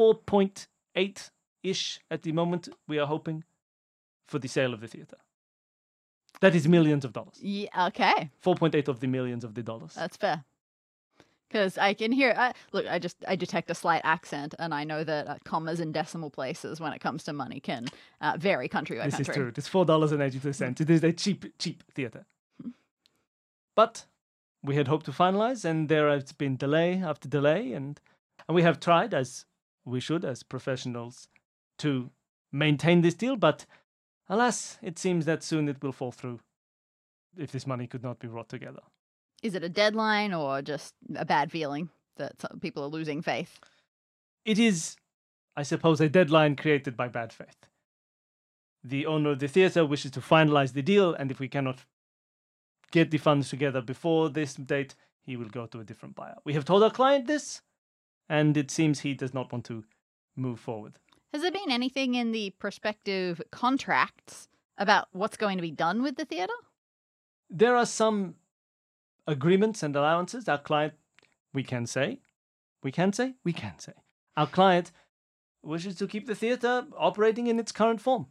4.8 0.00 1.30
ish 1.62 2.00
at 2.10 2.22
the 2.22 2.32
moment, 2.32 2.70
we 2.88 2.98
are 2.98 3.06
hoping, 3.06 3.44
for 4.26 4.38
the 4.38 4.48
sale 4.48 4.72
of 4.72 4.80
the 4.80 4.88
theater. 4.88 5.18
That 6.40 6.54
is 6.54 6.66
millions 6.66 7.04
of 7.04 7.12
dollars. 7.12 7.34
Yeah, 7.38 7.88
okay. 7.88 8.30
4.8 8.42 8.88
of 8.88 9.00
the 9.00 9.06
millions 9.06 9.44
of 9.44 9.54
the 9.54 9.62
dollars. 9.62 9.92
That's 9.94 10.16
fair. 10.16 10.44
Because 11.48 11.76
I 11.76 11.92
can 11.92 12.12
hear. 12.12 12.32
I, 12.34 12.54
look, 12.72 12.86
I 12.86 12.98
just 12.98 13.16
I 13.28 13.36
detect 13.36 13.70
a 13.70 13.74
slight 13.74 14.00
accent, 14.04 14.54
and 14.58 14.72
I 14.72 14.84
know 14.84 15.04
that 15.04 15.26
uh, 15.26 15.36
commas 15.44 15.80
and 15.80 15.92
decimal 15.92 16.30
places, 16.30 16.80
when 16.80 16.92
it 16.92 17.00
comes 17.00 17.24
to 17.24 17.32
money, 17.32 17.58
can 17.60 17.86
uh, 18.20 18.36
vary 18.38 18.68
country 18.68 18.98
by 18.98 19.06
this 19.06 19.16
country. 19.16 19.32
is 19.32 19.36
true. 19.36 19.48
It 19.48 19.58
is 19.58 19.66
four 19.66 19.84
dollars 19.84 20.12
and 20.12 20.22
eighty-two 20.22 20.52
cents. 20.52 20.80
It 20.80 20.88
is 20.88 21.02
a 21.02 21.12
cheap, 21.12 21.44
cheap 21.58 21.82
theater. 21.92 22.24
But 23.74 24.06
we 24.62 24.76
had 24.76 24.86
hoped 24.86 25.06
to 25.06 25.12
finalize, 25.12 25.64
and 25.64 25.88
there 25.88 26.08
has 26.08 26.30
been 26.30 26.56
delay 26.56 27.02
after 27.02 27.28
delay, 27.28 27.72
and 27.72 28.00
and 28.48 28.54
we 28.54 28.62
have 28.62 28.78
tried, 28.78 29.12
as 29.12 29.44
we 29.84 30.00
should, 30.00 30.24
as 30.24 30.42
professionals, 30.42 31.28
to 31.78 32.10
maintain 32.52 33.00
this 33.00 33.14
deal. 33.14 33.36
But 33.36 33.66
alas, 34.28 34.78
it 34.82 34.98
seems 34.98 35.24
that 35.26 35.42
soon 35.42 35.68
it 35.68 35.82
will 35.82 35.92
fall 35.92 36.12
through. 36.12 36.40
If 37.36 37.52
this 37.52 37.66
money 37.66 37.86
could 37.86 38.02
not 38.02 38.18
be 38.18 38.26
brought 38.26 38.48
together. 38.48 38.80
Is 39.40 39.54
it 39.54 39.62
a 39.62 39.68
deadline 39.68 40.34
or 40.34 40.62
just 40.62 40.94
a 41.14 41.24
bad 41.24 41.52
feeling 41.52 41.88
that 42.16 42.34
people 42.60 42.82
are 42.82 42.88
losing 42.88 43.22
faith? 43.22 43.60
It 44.44 44.58
is, 44.58 44.96
I 45.56 45.62
suppose, 45.62 46.00
a 46.00 46.08
deadline 46.08 46.56
created 46.56 46.96
by 46.96 47.06
bad 47.06 47.32
faith. 47.32 47.56
The 48.82 49.06
owner 49.06 49.30
of 49.30 49.38
the 49.38 49.46
theatre 49.46 49.86
wishes 49.86 50.10
to 50.12 50.20
finalize 50.20 50.72
the 50.72 50.82
deal, 50.82 51.14
and 51.14 51.30
if 51.30 51.38
we 51.38 51.48
cannot 51.48 51.84
get 52.90 53.12
the 53.12 53.18
funds 53.18 53.48
together 53.48 53.80
before 53.80 54.28
this 54.28 54.54
date, 54.54 54.96
he 55.22 55.36
will 55.36 55.48
go 55.48 55.66
to 55.66 55.80
a 55.80 55.84
different 55.84 56.16
buyer. 56.16 56.36
We 56.44 56.54
have 56.54 56.64
told 56.64 56.82
our 56.82 56.90
client 56.90 57.26
this, 57.26 57.62
and 58.30 58.56
it 58.56 58.70
seems 58.70 59.00
he 59.00 59.12
does 59.12 59.34
not 59.34 59.52
want 59.52 59.64
to 59.66 59.84
move 60.36 60.60
forward. 60.60 60.94
Has 61.32 61.42
there 61.42 61.50
been 61.50 61.70
anything 61.70 62.14
in 62.14 62.30
the 62.30 62.50
prospective 62.58 63.42
contracts 63.50 64.48
about 64.78 65.08
what's 65.12 65.36
going 65.36 65.58
to 65.58 65.62
be 65.62 65.72
done 65.72 66.02
with 66.02 66.16
the 66.16 66.24
theatre? 66.24 66.52
There 67.50 67.76
are 67.76 67.84
some 67.84 68.36
agreements 69.26 69.82
and 69.82 69.94
allowances. 69.94 70.48
Our 70.48 70.58
client, 70.58 70.94
we 71.52 71.64
can 71.64 71.86
say, 71.86 72.20
we 72.82 72.92
can 72.92 73.12
say, 73.12 73.34
we 73.44 73.52
can 73.52 73.78
say, 73.78 73.92
our 74.36 74.46
client 74.46 74.92
wishes 75.62 75.96
to 75.96 76.06
keep 76.06 76.26
the 76.26 76.34
theatre 76.34 76.86
operating 76.96 77.48
in 77.48 77.58
its 77.58 77.72
current 77.72 78.00
form. 78.00 78.26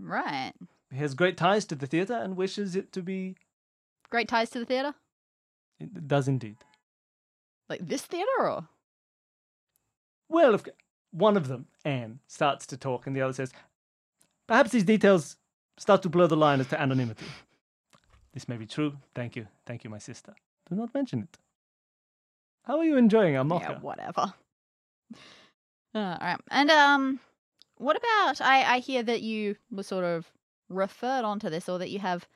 Right. 0.00 0.52
He 0.90 0.98
has 0.98 1.14
great 1.14 1.36
ties 1.36 1.64
to 1.66 1.76
the 1.76 1.86
theatre 1.86 2.14
and 2.16 2.36
wishes 2.36 2.74
it 2.74 2.92
to 2.92 3.02
be. 3.02 3.36
Great 4.10 4.28
ties 4.28 4.50
to 4.50 4.58
the 4.58 4.66
theatre? 4.66 4.94
It 5.78 6.08
does 6.08 6.26
indeed. 6.26 6.56
Like 7.68 7.86
this 7.86 8.02
theatre 8.02 8.40
or? 8.40 8.68
Well, 10.28 10.54
if 10.54 10.64
one 11.10 11.36
of 11.36 11.48
them, 11.48 11.66
Anne, 11.84 12.20
starts 12.26 12.66
to 12.66 12.76
talk, 12.76 13.06
and 13.06 13.16
the 13.16 13.22
other 13.22 13.32
says, 13.32 13.52
"Perhaps 14.46 14.70
these 14.70 14.84
details 14.84 15.36
start 15.78 16.02
to 16.02 16.08
blur 16.08 16.26
the 16.26 16.36
line 16.36 16.60
as 16.60 16.68
to 16.68 16.80
anonymity." 16.80 17.26
This 18.32 18.48
may 18.48 18.56
be 18.56 18.66
true. 18.66 18.96
Thank 19.14 19.36
you, 19.36 19.48
thank 19.66 19.84
you, 19.84 19.90
my 19.90 19.98
sister. 19.98 20.34
Do 20.68 20.76
not 20.76 20.92
mention 20.94 21.22
it. 21.22 21.38
How 22.64 22.78
are 22.78 22.84
you 22.84 22.96
enjoying 22.96 23.36
our 23.36 23.44
mocha? 23.44 23.72
Yeah, 23.72 23.78
whatever. 23.80 24.34
Uh, 25.94 25.98
all 25.98 26.18
right. 26.20 26.40
And 26.50 26.70
um, 26.70 27.20
what 27.76 27.96
about? 27.96 28.40
I 28.42 28.74
I 28.74 28.78
hear 28.80 29.02
that 29.02 29.22
you 29.22 29.56
were 29.70 29.82
sort 29.82 30.04
of 30.04 30.30
referred 30.68 31.24
onto 31.24 31.48
this, 31.48 31.68
or 31.68 31.78
that 31.78 31.90
you 31.90 31.98
have 32.00 32.28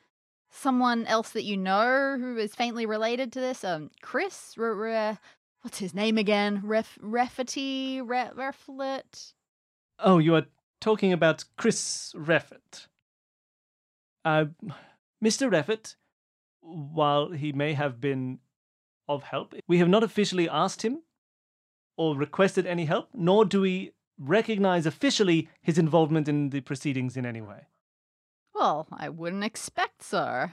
someone 0.49 1.05
else 1.05 1.29
that 1.31 1.43
you 1.43 1.57
know 1.57 2.17
who 2.19 2.37
is 2.37 2.55
faintly 2.55 2.85
related 2.85 3.31
to 3.33 3.39
this. 3.39 3.63
Um, 3.63 3.91
Chris, 4.01 4.53
re, 4.57 4.69
re, 4.69 5.17
what's 5.63 5.79
his 5.79 5.93
name 5.93 6.17
again? 6.17 6.61
Ref, 6.63 6.99
Refety, 7.01 8.01
Re, 8.05 8.29
Reflet. 8.35 9.33
Oh, 9.97 10.19
you 10.19 10.35
are 10.35 10.45
talking 10.79 11.11
about 11.13 11.45
Chris 11.57 12.13
Reffett. 12.15 12.87
Uh, 14.25 14.45
Mr. 15.23 15.49
Reffett, 15.49 15.95
while 16.61 17.31
he 17.31 17.51
may 17.53 17.73
have 17.73 17.99
been 17.99 18.39
of 19.07 19.23
help, 19.23 19.53
we 19.67 19.79
have 19.79 19.89
not 19.89 20.03
officially 20.03 20.47
asked 20.47 20.81
him 20.81 21.01
or 21.97 22.15
requested 22.15 22.65
any 22.65 22.85
help, 22.85 23.09
nor 23.13 23.45
do 23.45 23.61
we 23.61 23.91
recognize 24.19 24.85
officially 24.85 25.49
his 25.61 25.77
involvement 25.77 26.27
in 26.27 26.49
the 26.49 26.61
proceedings 26.61 27.15
in 27.15 27.25
any 27.25 27.41
way. 27.41 27.67
Well, 28.53 28.87
I 28.91 29.09
wouldn't 29.09 29.43
expect 29.43 30.03
so. 30.03 30.49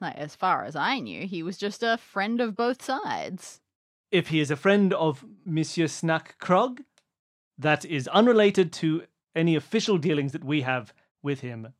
Like, 0.00 0.16
as 0.16 0.34
far 0.34 0.64
as 0.64 0.76
I 0.76 1.00
knew, 1.00 1.26
he 1.26 1.42
was 1.42 1.58
just 1.58 1.82
a 1.82 1.98
friend 1.98 2.40
of 2.40 2.56
both 2.56 2.82
sides. 2.82 3.60
If 4.10 4.28
he 4.28 4.40
is 4.40 4.50
a 4.50 4.56
friend 4.56 4.94
of 4.94 5.24
Monsieur 5.44 5.86
Snack 5.86 6.36
Krog, 6.40 6.80
that 7.58 7.84
is 7.84 8.08
unrelated 8.08 8.72
to 8.72 9.02
any 9.34 9.56
official 9.56 9.98
dealings 9.98 10.32
that 10.32 10.44
we 10.44 10.62
have 10.62 10.94
with 11.22 11.40
him, 11.40 11.74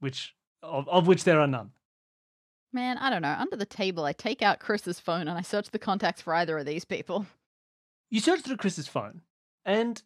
which 0.00 0.34
of, 0.62 0.88
of 0.88 1.06
which 1.06 1.24
there 1.24 1.40
are 1.40 1.46
none. 1.46 1.70
Man, 2.72 2.98
I 2.98 3.10
don't 3.10 3.22
know. 3.22 3.36
Under 3.38 3.56
the 3.56 3.66
table, 3.66 4.04
I 4.04 4.12
take 4.12 4.42
out 4.42 4.58
Chris's 4.58 4.98
phone 4.98 5.28
and 5.28 5.38
I 5.38 5.42
search 5.42 5.70
the 5.70 5.78
contacts 5.78 6.22
for 6.22 6.34
either 6.34 6.58
of 6.58 6.66
these 6.66 6.84
people. 6.84 7.26
You 8.10 8.20
search 8.20 8.40
through 8.40 8.56
Chris's 8.56 8.88
phone, 8.88 9.22
and 9.64 10.02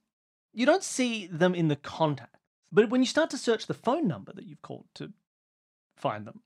you 0.53 0.67
don't 0.67 0.83
see 0.85 1.27
them 1.27 1.55
in 1.55 1.69
the 1.69 1.77
contacts. 1.77 2.39
But 2.73 2.91
when 2.91 3.01
you 3.01 3.07
start 3.07 3.31
to 3.31 3.39
search 3.39 3.67
the 3.67 3.75
phone 3.75 4.07
number 4.07 4.33
that 4.33 4.47
you've 4.47 4.63
called 4.63 4.87
to 4.97 5.13
find 5.97 6.27
them, 6.27 6.43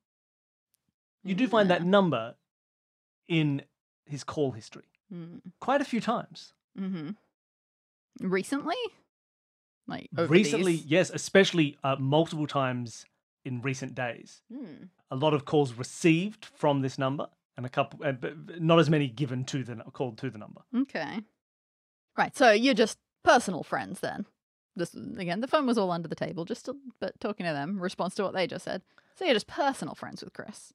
you 1.25 1.35
do 1.35 1.49
find 1.49 1.71
that 1.71 1.83
mm. 1.83 1.87
number 1.87 2.35
in 3.29 3.63
his 4.07 4.25
call 4.25 4.53
history 4.53 4.85
Mm. 5.13 5.41
quite 5.61 5.81
a 5.81 5.85
few 5.85 6.01
times. 6.01 6.53
Mm-hmm. 6.79 7.11
Recently? 8.21 8.77
Like 9.89 10.09
over 10.17 10.33
Recently, 10.33 10.77
these- 10.77 10.87
yes, 10.87 11.11
especially 11.11 11.77
uh, 11.83 11.97
multiple 11.99 12.47
times 12.47 13.05
in 13.45 13.61
recent 13.63 13.95
days. 13.95 14.43
Hmm. 14.53 14.85
A 15.11 15.17
lot 15.17 15.35
of 15.35 15.45
calls 15.45 15.75
received 15.75 16.45
from 16.45 16.83
this 16.83 16.99
number, 16.99 17.27
and 17.57 17.67
a 17.67 17.69
couple, 17.69 18.07
uh, 18.07 18.13
but 18.13 18.61
not 18.61 18.79
as 18.79 18.89
many 18.89 19.09
given 19.09 19.45
to 19.47 19.65
the 19.65 19.77
called 19.93 20.19
to 20.19 20.31
the 20.31 20.39
number. 20.39 20.61
Okay. 20.77 21.21
Right. 22.17 22.37
So 22.37 22.53
you're 22.53 22.75
just 22.75 22.99
personal 23.25 23.63
friends 23.63 24.01
then. 24.01 24.27
This 24.77 24.95
again, 24.95 25.41
the 25.41 25.49
phone 25.49 25.67
was 25.67 25.77
all 25.79 25.91
under 25.91 26.07
the 26.09 26.15
table, 26.15 26.45
just 26.45 26.67
to, 26.67 26.77
but 27.01 27.19
talking 27.19 27.45
to 27.47 27.53
them, 27.53 27.81
response 27.81 28.15
to 28.17 28.23
what 28.23 28.35
they 28.35 28.47
just 28.47 28.65
said. 28.65 28.83
So 29.17 29.25
you're 29.25 29.35
just 29.35 29.49
personal 29.49 29.95
friends 29.95 30.23
with 30.23 30.33
Chris. 30.33 30.73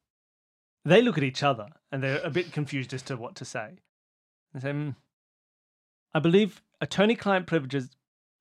They 0.83 1.01
look 1.01 1.17
at 1.17 1.23
each 1.23 1.41
other 1.41 1.67
and 1.91 2.03
they're 2.03 2.21
a 2.23 2.29
bit 2.29 2.51
confused 2.51 2.93
as 2.93 3.01
to 3.03 3.15
what 3.15 3.35
to 3.35 3.45
say. 3.45 3.79
They 4.55 4.61
say, 4.61 4.71
"Hmm, 4.71 4.89
I 6.13 6.19
believe 6.19 6.63
attorney-client 6.79 7.45
privileges, 7.45 7.89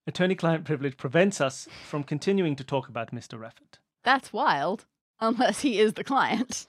attorney-client 0.07 0.63
privilege 0.63 0.95
prevents 0.97 1.41
us 1.41 1.67
from 1.87 2.03
continuing 2.05 2.55
to 2.55 2.63
talk 2.63 2.87
about 2.87 3.11
Mr. 3.13 3.37
Reffett. 3.37 3.79
That's 4.03 4.31
wild. 4.31 4.85
Unless 5.19 5.61
he 5.61 5.79
is 5.79 5.93
the 5.93 6.03
client. 6.03 6.67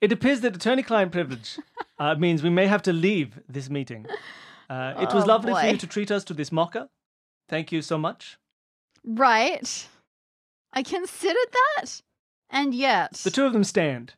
It 0.00 0.12
appears 0.12 0.40
that 0.40 0.54
attorney-client 0.56 1.12
privilege 1.12 1.58
uh, 1.98 2.16
means 2.16 2.42
we 2.42 2.50
may 2.50 2.66
have 2.66 2.82
to 2.82 2.92
leave 2.92 3.40
this 3.48 3.70
meeting. 3.70 4.06
Uh, 4.68 4.94
it 5.00 5.14
was 5.14 5.24
Oh, 5.24 5.28
lovely 5.28 5.54
for 5.54 5.66
you 5.66 5.76
to 5.76 5.86
treat 5.86 6.10
us 6.10 6.24
to 6.24 6.34
this 6.34 6.50
mocha. 6.52 6.88
Thank 7.48 7.72
you 7.72 7.80
so 7.82 7.96
much. 7.98 8.36
Right. 9.04 9.88
I 10.72 10.82
considered 10.82 11.36
that. 11.52 12.02
And 12.50 12.74
yet. 12.74 13.12
The 13.14 13.30
two 13.30 13.44
of 13.46 13.52
them 13.52 13.64
stand 13.64 14.14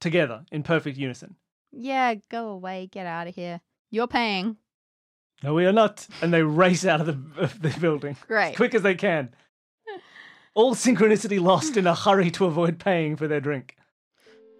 together 0.00 0.44
in 0.52 0.62
perfect 0.62 0.98
unison. 0.98 1.36
Yeah, 1.72 2.14
go 2.30 2.48
away. 2.48 2.88
Get 2.90 3.06
out 3.06 3.26
of 3.26 3.34
here. 3.34 3.60
You're 3.94 4.08
paying. 4.08 4.56
No, 5.44 5.54
we 5.54 5.66
are 5.66 5.72
not. 5.72 6.08
And 6.20 6.34
they 6.34 6.42
race 6.42 6.84
out 6.84 7.00
of 7.00 7.06
the, 7.06 7.40
of 7.40 7.62
the 7.62 7.68
building 7.78 8.16
Great. 8.26 8.50
as 8.50 8.56
quick 8.56 8.74
as 8.74 8.82
they 8.82 8.96
can. 8.96 9.32
All 10.54 10.74
synchronicity 10.74 11.40
lost 11.40 11.76
in 11.76 11.86
a 11.86 11.94
hurry 11.94 12.32
to 12.32 12.46
avoid 12.46 12.80
paying 12.80 13.14
for 13.14 13.28
their 13.28 13.40
drink. 13.40 13.76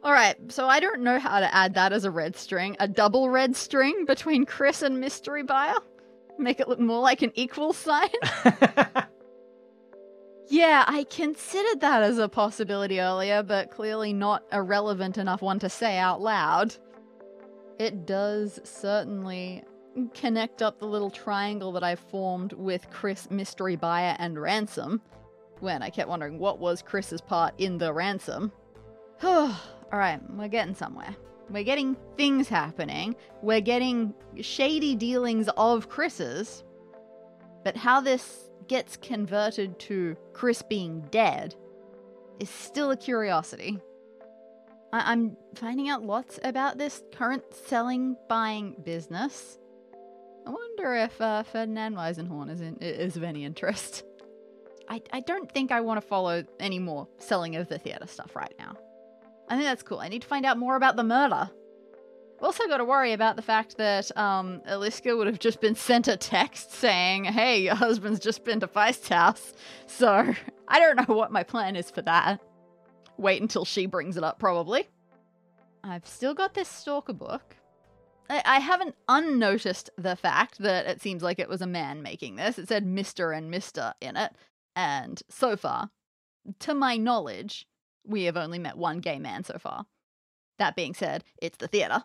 All 0.04 0.12
right, 0.12 0.36
so 0.52 0.68
I 0.68 0.78
don't 0.78 1.00
know 1.00 1.18
how 1.18 1.40
to 1.40 1.52
add 1.52 1.74
that 1.74 1.92
as 1.92 2.04
a 2.04 2.12
red 2.12 2.36
string. 2.36 2.76
A 2.78 2.86
double 2.86 3.28
red 3.28 3.56
string 3.56 4.04
between 4.04 4.46
Chris 4.46 4.82
and 4.82 5.00
Mystery 5.00 5.42
Buyer? 5.42 5.78
Make 6.38 6.60
it 6.60 6.68
look 6.68 6.78
more 6.78 7.00
like 7.00 7.22
an 7.22 7.32
equal 7.34 7.72
sign? 7.72 8.10
yeah, 10.48 10.84
I 10.86 11.06
considered 11.10 11.80
that 11.80 12.04
as 12.04 12.18
a 12.18 12.28
possibility 12.28 13.00
earlier, 13.00 13.42
but 13.42 13.72
clearly 13.72 14.12
not 14.12 14.44
a 14.52 14.62
relevant 14.62 15.18
enough 15.18 15.42
one 15.42 15.58
to 15.58 15.68
say 15.68 15.98
out 15.98 16.20
loud. 16.20 16.76
It 17.78 18.06
does 18.06 18.60
certainly 18.64 19.64
connect 20.12 20.62
up 20.62 20.78
the 20.78 20.86
little 20.86 21.10
triangle 21.10 21.72
that 21.72 21.84
I 21.84 21.96
formed 21.96 22.52
with 22.52 22.88
Chris, 22.90 23.30
Mystery 23.30 23.76
Buyer, 23.76 24.16
and 24.18 24.40
Ransom. 24.40 25.00
When 25.60 25.82
I 25.82 25.90
kept 25.90 26.08
wondering 26.08 26.38
what 26.38 26.58
was 26.58 26.82
Chris's 26.82 27.20
part 27.20 27.54
in 27.58 27.78
the 27.78 27.92
ransom. 27.92 28.52
All 29.22 29.50
right, 29.92 30.20
we're 30.30 30.48
getting 30.48 30.74
somewhere. 30.74 31.14
We're 31.48 31.64
getting 31.64 31.96
things 32.16 32.48
happening. 32.48 33.14
We're 33.42 33.60
getting 33.60 34.14
shady 34.40 34.94
dealings 34.94 35.48
of 35.56 35.88
Chris's. 35.88 36.64
But 37.64 37.76
how 37.76 38.00
this 38.00 38.50
gets 38.68 38.96
converted 38.96 39.78
to 39.78 40.16
Chris 40.32 40.62
being 40.62 41.02
dead 41.10 41.54
is 42.40 42.50
still 42.50 42.90
a 42.90 42.96
curiosity. 42.96 43.78
I- 44.94 45.10
I'm 45.10 45.36
finding 45.56 45.88
out 45.88 46.04
lots 46.04 46.38
about 46.44 46.78
this 46.78 47.02
current 47.12 47.42
selling 47.52 48.16
buying 48.28 48.76
business. 48.84 49.58
I 50.46 50.50
wonder 50.50 50.94
if 50.94 51.20
uh, 51.20 51.42
Ferdinand 51.42 51.96
Weisenhorn 51.96 52.48
is, 52.48 52.60
in, 52.60 52.76
is 52.80 53.16
of 53.16 53.24
any 53.24 53.44
interest. 53.44 54.04
I, 54.88 55.02
I 55.12 55.20
don't 55.20 55.50
think 55.50 55.72
I 55.72 55.80
want 55.80 56.00
to 56.00 56.06
follow 56.06 56.44
any 56.60 56.78
more 56.78 57.08
selling 57.18 57.56
of 57.56 57.68
the 57.68 57.78
theatre 57.78 58.06
stuff 58.06 58.36
right 58.36 58.54
now. 58.56 58.76
I 59.48 59.56
think 59.56 59.64
that's 59.64 59.82
cool. 59.82 59.98
I 59.98 60.08
need 60.08 60.22
to 60.22 60.28
find 60.28 60.46
out 60.46 60.58
more 60.58 60.76
about 60.76 60.94
the 60.94 61.02
murder. 61.02 61.50
Also, 62.40 62.68
got 62.68 62.76
to 62.76 62.84
worry 62.84 63.14
about 63.14 63.34
the 63.34 63.42
fact 63.42 63.76
that 63.78 64.16
um, 64.16 64.60
Eliska 64.68 65.16
would 65.16 65.26
have 65.26 65.38
just 65.40 65.60
been 65.60 65.74
sent 65.74 66.06
a 66.08 66.16
text 66.16 66.72
saying, 66.72 67.24
"Hey, 67.24 67.62
your 67.62 67.74
husband's 67.74 68.20
just 68.20 68.44
been 68.44 68.60
to 68.60 68.66
Feist's 68.68 69.08
house." 69.08 69.54
So 69.86 70.34
I 70.68 70.78
don't 70.78 71.08
know 71.08 71.14
what 71.14 71.32
my 71.32 71.42
plan 71.42 71.74
is 71.74 71.90
for 71.90 72.02
that. 72.02 72.40
Wait 73.16 73.40
until 73.40 73.64
she 73.64 73.86
brings 73.86 74.16
it 74.16 74.24
up, 74.24 74.38
probably. 74.38 74.88
I've 75.82 76.06
still 76.06 76.34
got 76.34 76.54
this 76.54 76.68
stalker 76.68 77.12
book. 77.12 77.56
I, 78.28 78.42
I 78.44 78.58
haven't 78.58 78.96
unnoticed 79.08 79.90
the 79.96 80.16
fact 80.16 80.58
that 80.58 80.86
it 80.86 81.00
seems 81.00 81.22
like 81.22 81.38
it 81.38 81.48
was 81.48 81.62
a 81.62 81.66
man 81.66 82.02
making 82.02 82.36
this. 82.36 82.58
It 82.58 82.68
said 82.68 82.86
Mister 82.86 83.32
and 83.32 83.50
Mister 83.50 83.94
in 84.00 84.16
it, 84.16 84.32
and 84.74 85.22
so 85.28 85.56
far, 85.56 85.90
to 86.60 86.74
my 86.74 86.96
knowledge, 86.96 87.66
we 88.06 88.24
have 88.24 88.36
only 88.36 88.58
met 88.58 88.76
one 88.76 88.98
gay 88.98 89.18
man 89.18 89.44
so 89.44 89.58
far. 89.58 89.86
That 90.58 90.76
being 90.76 90.94
said, 90.94 91.24
it's 91.40 91.58
the 91.58 91.68
theatre. 91.68 92.04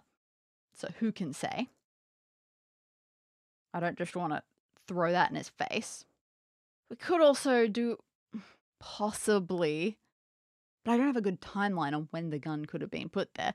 So 0.75 0.89
who 0.99 1.11
can 1.11 1.33
say? 1.33 1.69
I 3.73 3.79
don't 3.79 3.97
just 3.97 4.15
want 4.15 4.33
to 4.33 4.43
throw 4.87 5.11
that 5.11 5.29
in 5.29 5.35
his 5.35 5.49
face. 5.49 6.05
We 6.89 6.95
could 6.95 7.21
also 7.21 7.67
do 7.67 7.97
possibly, 8.79 9.97
but 10.89 10.95
I 10.95 10.97
don't 10.97 11.05
have 11.05 11.17
a 11.17 11.21
good 11.21 11.39
timeline 11.39 11.95
on 11.95 12.07
when 12.09 12.31
the 12.31 12.39
gun 12.39 12.65
could 12.65 12.81
have 12.81 12.89
been 12.89 13.09
put 13.09 13.35
there. 13.35 13.53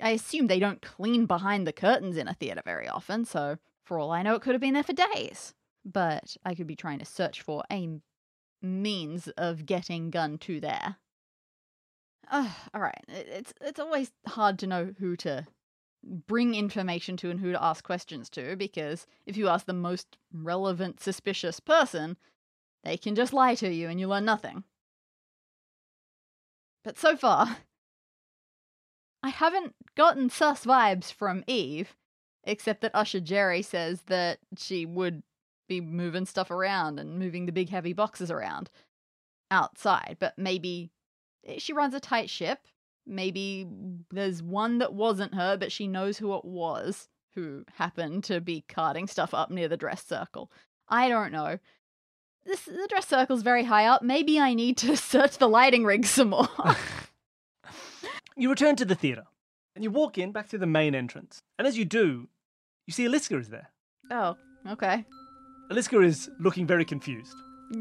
I 0.00 0.10
assume 0.10 0.46
they 0.46 0.60
don't 0.60 0.80
clean 0.80 1.26
behind 1.26 1.66
the 1.66 1.72
curtains 1.72 2.16
in 2.16 2.28
a 2.28 2.34
theatre 2.34 2.62
very 2.64 2.88
often, 2.88 3.24
so 3.24 3.58
for 3.82 3.98
all 3.98 4.12
I 4.12 4.22
know, 4.22 4.36
it 4.36 4.42
could 4.42 4.54
have 4.54 4.60
been 4.60 4.74
there 4.74 4.84
for 4.84 4.92
days. 4.92 5.54
But 5.84 6.36
I 6.44 6.54
could 6.54 6.68
be 6.68 6.76
trying 6.76 7.00
to 7.00 7.04
search 7.04 7.42
for 7.42 7.64
a 7.72 7.98
means 8.60 9.26
of 9.36 9.66
getting 9.66 10.10
gun 10.10 10.38
to 10.38 10.60
there. 10.60 10.98
All 12.30 12.46
right, 12.80 13.04
it's 13.08 13.52
it's 13.60 13.80
always 13.80 14.12
hard 14.28 14.60
to 14.60 14.68
know 14.68 14.94
who 15.00 15.16
to 15.16 15.48
bring 16.04 16.54
information 16.54 17.16
to 17.16 17.30
and 17.30 17.40
who 17.40 17.50
to 17.50 17.62
ask 17.62 17.82
questions 17.82 18.30
to 18.30 18.54
because 18.54 19.08
if 19.26 19.36
you 19.36 19.48
ask 19.48 19.66
the 19.66 19.72
most 19.72 20.16
relevant 20.32 21.00
suspicious 21.00 21.58
person, 21.58 22.16
they 22.84 22.96
can 22.96 23.16
just 23.16 23.32
lie 23.32 23.56
to 23.56 23.68
you 23.68 23.88
and 23.88 23.98
you 23.98 24.06
learn 24.06 24.24
nothing. 24.24 24.62
But 26.84 26.98
so 26.98 27.16
far, 27.16 27.58
I 29.22 29.28
haven't 29.28 29.74
gotten 29.96 30.30
sus 30.30 30.64
vibes 30.64 31.12
from 31.12 31.44
Eve, 31.46 31.96
except 32.44 32.80
that 32.82 32.94
Usher 32.94 33.20
Jerry 33.20 33.62
says 33.62 34.02
that 34.02 34.38
she 34.58 34.84
would 34.84 35.22
be 35.68 35.80
moving 35.80 36.26
stuff 36.26 36.50
around 36.50 36.98
and 36.98 37.18
moving 37.18 37.46
the 37.46 37.52
big 37.52 37.70
heavy 37.70 37.92
boxes 37.92 38.30
around 38.30 38.68
outside, 39.50 40.16
but 40.18 40.36
maybe 40.36 40.90
eh, 41.46 41.58
she 41.58 41.72
runs 41.72 41.94
a 41.94 42.00
tight 42.00 42.28
ship. 42.28 42.66
Maybe 43.06 43.66
there's 44.10 44.42
one 44.42 44.78
that 44.78 44.92
wasn't 44.92 45.34
her, 45.34 45.56
but 45.56 45.72
she 45.72 45.86
knows 45.86 46.18
who 46.18 46.34
it 46.34 46.44
was 46.44 47.08
who 47.34 47.64
happened 47.74 48.24
to 48.24 48.40
be 48.40 48.64
carting 48.68 49.06
stuff 49.06 49.32
up 49.34 49.50
near 49.50 49.68
the 49.68 49.76
dress 49.76 50.04
circle. 50.04 50.50
I 50.88 51.08
don't 51.08 51.32
know. 51.32 51.58
This 52.44 52.64
the 52.64 52.86
dress 52.88 53.06
circle's 53.06 53.42
very 53.42 53.64
high 53.64 53.86
up. 53.86 54.02
Maybe 54.02 54.38
I 54.40 54.54
need 54.54 54.76
to 54.78 54.96
search 55.12 55.38
the 55.38 55.48
lighting 55.48 55.84
rig 55.84 56.04
some 56.06 56.30
more. 56.30 56.48
You 58.34 58.48
return 58.48 58.76
to 58.76 58.86
the 58.86 58.94
theatre 58.94 59.24
and 59.74 59.84
you 59.84 59.90
walk 59.90 60.16
in 60.16 60.32
back 60.32 60.48
through 60.48 60.60
the 60.60 60.66
main 60.66 60.94
entrance. 60.94 61.42
And 61.58 61.68
as 61.68 61.76
you 61.76 61.84
do, 61.84 62.28
you 62.86 62.92
see 62.92 63.04
Aliska 63.04 63.38
is 63.38 63.50
there. 63.50 63.68
oh, 64.10 64.36
okay. 64.70 65.04
Aliska 65.70 66.00
is 66.02 66.30
looking 66.40 66.66
very 66.66 66.84
confused 66.86 67.34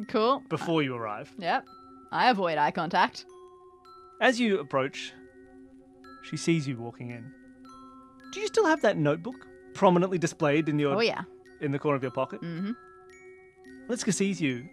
Cool. 0.10 0.43
before 0.50 0.84
you 0.84 0.93
arrive. 0.93 1.32
Yep. 1.39 1.65
I 2.12 2.30
avoid 2.30 2.58
eye 2.58 2.71
contact. 2.71 3.26
As 4.19 4.41
you 4.41 4.60
approach, 4.60 5.13
she 6.24 6.36
sees 6.36 6.67
you 6.67 6.76
walking 6.78 7.12
in. 7.12 7.32
Do 8.34 8.41
you 8.41 8.47
still 8.47 8.65
have 8.65 8.82
that 8.82 8.97
notebook 8.97 9.47
prominently 9.74 10.17
displayed 10.17 10.67
in 10.67 10.80
your 10.80 10.97
Oh 10.97 11.00
yeah. 11.02 11.21
in 11.62 11.71
the 11.71 11.80
corner 11.80 11.95
of 11.95 12.04
your 12.04 12.12
pocket? 12.12 12.41
Mm-hmm. 12.41 12.71
Aliska 13.88 14.12
sees 14.12 14.41
you. 14.41 14.67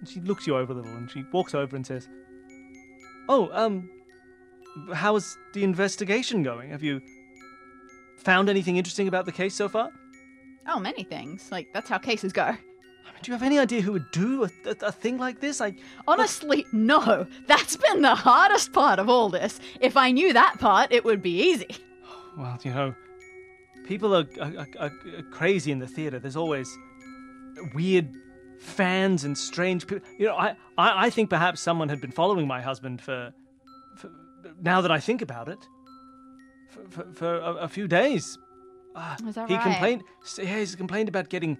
And 0.00 0.08
she 0.08 0.20
looks 0.20 0.46
you 0.46 0.56
over 0.56 0.72
a 0.72 0.76
little 0.76 0.92
and 0.96 1.10
she 1.10 1.24
walks 1.32 1.54
over 1.54 1.76
and 1.76 1.86
says, 1.86 2.08
Oh, 3.28 3.48
um, 3.52 3.88
how's 4.92 5.36
the 5.52 5.62
investigation 5.64 6.42
going? 6.42 6.70
Have 6.70 6.82
you 6.82 7.00
found 8.16 8.48
anything 8.48 8.76
interesting 8.76 9.08
about 9.08 9.26
the 9.26 9.32
case 9.32 9.54
so 9.54 9.68
far? 9.68 9.90
Oh, 10.66 10.78
many 10.78 11.04
things. 11.04 11.48
Like 11.50 11.72
that's 11.72 11.88
how 11.88 11.98
cases 11.98 12.32
go. 12.32 12.42
I 12.42 12.50
mean, 12.52 13.20
do 13.22 13.30
you 13.30 13.34
have 13.34 13.42
any 13.42 13.58
idea 13.58 13.80
who 13.80 13.92
would 13.92 14.10
do 14.12 14.44
a, 14.44 14.50
a, 14.66 14.76
a 14.86 14.92
thing 14.92 15.18
like 15.18 15.40
this? 15.40 15.60
I, 15.60 15.74
Honestly, 16.06 16.66
no. 16.72 17.26
That's 17.46 17.76
been 17.76 18.02
the 18.02 18.14
hardest 18.14 18.72
part 18.72 18.98
of 18.98 19.08
all 19.08 19.28
this. 19.28 19.60
If 19.80 19.96
I 19.96 20.10
knew 20.10 20.32
that 20.32 20.58
part, 20.58 20.92
it 20.92 21.04
would 21.04 21.22
be 21.22 21.50
easy. 21.50 21.76
well, 22.36 22.58
you 22.62 22.72
know, 22.72 22.94
people 23.86 24.14
are, 24.14 24.26
are, 24.40 24.66
are, 24.78 24.92
are 25.16 25.22
crazy 25.32 25.72
in 25.72 25.78
the 25.78 25.86
theater. 25.86 26.18
There's 26.18 26.36
always 26.36 26.76
weird 27.74 28.08
fans 28.58 29.24
and 29.24 29.36
strange 29.36 29.86
people. 29.86 30.06
You 30.18 30.26
know, 30.26 30.36
I, 30.36 30.50
I, 30.78 31.06
I 31.06 31.10
think 31.10 31.30
perhaps 31.30 31.60
someone 31.60 31.88
had 31.88 32.00
been 32.00 32.12
following 32.12 32.46
my 32.46 32.60
husband 32.60 33.00
for, 33.00 33.32
for 33.96 34.10
now 34.60 34.80
that 34.80 34.90
I 34.90 35.00
think 35.00 35.22
about 35.22 35.48
it, 35.48 35.58
for, 36.70 36.88
for, 36.88 37.12
for 37.12 37.34
a, 37.36 37.54
a 37.54 37.68
few 37.68 37.88
days. 37.88 38.38
Uh, 38.94 39.16
he 39.48 39.54
right? 39.54 39.62
complained. 39.62 40.02
Yeah, 40.38 40.58
he's 40.58 40.74
complained 40.74 41.08
about 41.08 41.30
getting 41.30 41.56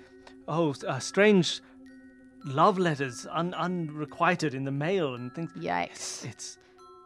oh 0.49 0.75
uh, 0.87 0.99
strange 0.99 1.63
love 2.45 2.79
letters 2.79 3.27
un, 3.31 3.55
unrequited 3.55 4.55
in 4.55 4.65
the 4.65 4.73
mail 4.73 5.15
and 5.15 5.35
things. 5.35 5.51
It's, 5.91 6.25
it's 6.25 6.59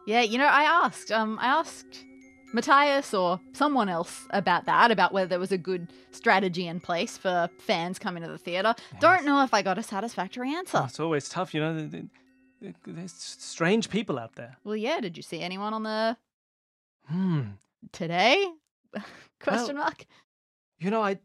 Yeah, 0.05 0.21
you 0.21 0.37
know, 0.37 0.47
I 0.47 0.63
asked. 0.63 1.11
Um, 1.11 1.37
I 1.41 1.47
asked 1.47 2.03
Matthias 2.53 3.13
or 3.13 3.39
someone 3.53 3.89
else 3.89 4.25
about 4.31 4.65
that, 4.65 4.89
about 4.91 5.11
whether 5.13 5.27
there 5.27 5.39
was 5.39 5.51
a 5.51 5.57
good 5.57 5.87
strategy 6.11 6.67
in 6.67 6.79
place 6.79 7.17
for 7.17 7.49
fans 7.59 7.99
coming 7.99 8.23
to 8.23 8.29
the 8.29 8.37
theater. 8.37 8.73
Don't 8.99 9.25
know 9.25 9.43
if 9.43 9.53
I 9.53 9.61
got 9.61 9.77
a 9.77 9.83
satisfactory 9.83 10.53
answer. 10.53 10.77
Oh, 10.81 10.85
it's 10.85 10.99
always 10.99 11.27
tough, 11.29 11.53
you 11.53 11.61
know. 11.61 11.77
th- 11.77 11.91
th- 11.91 12.05
th- 12.61 12.75
There's 12.85 13.11
strange 13.13 13.89
people 13.89 14.17
out 14.17 14.35
there. 14.35 14.57
Well, 14.63 14.75
yeah. 14.75 14.99
Did 15.01 15.17
you 15.17 15.23
see 15.23 15.41
anyone 15.41 15.73
on 15.73 15.83
the 15.83 16.17
Hmm. 17.07 17.41
Today? 17.91 18.45
Question 19.39 19.77
mark. 19.77 20.05
You 20.79 20.89
know, 20.89 21.01
I, 21.01 21.19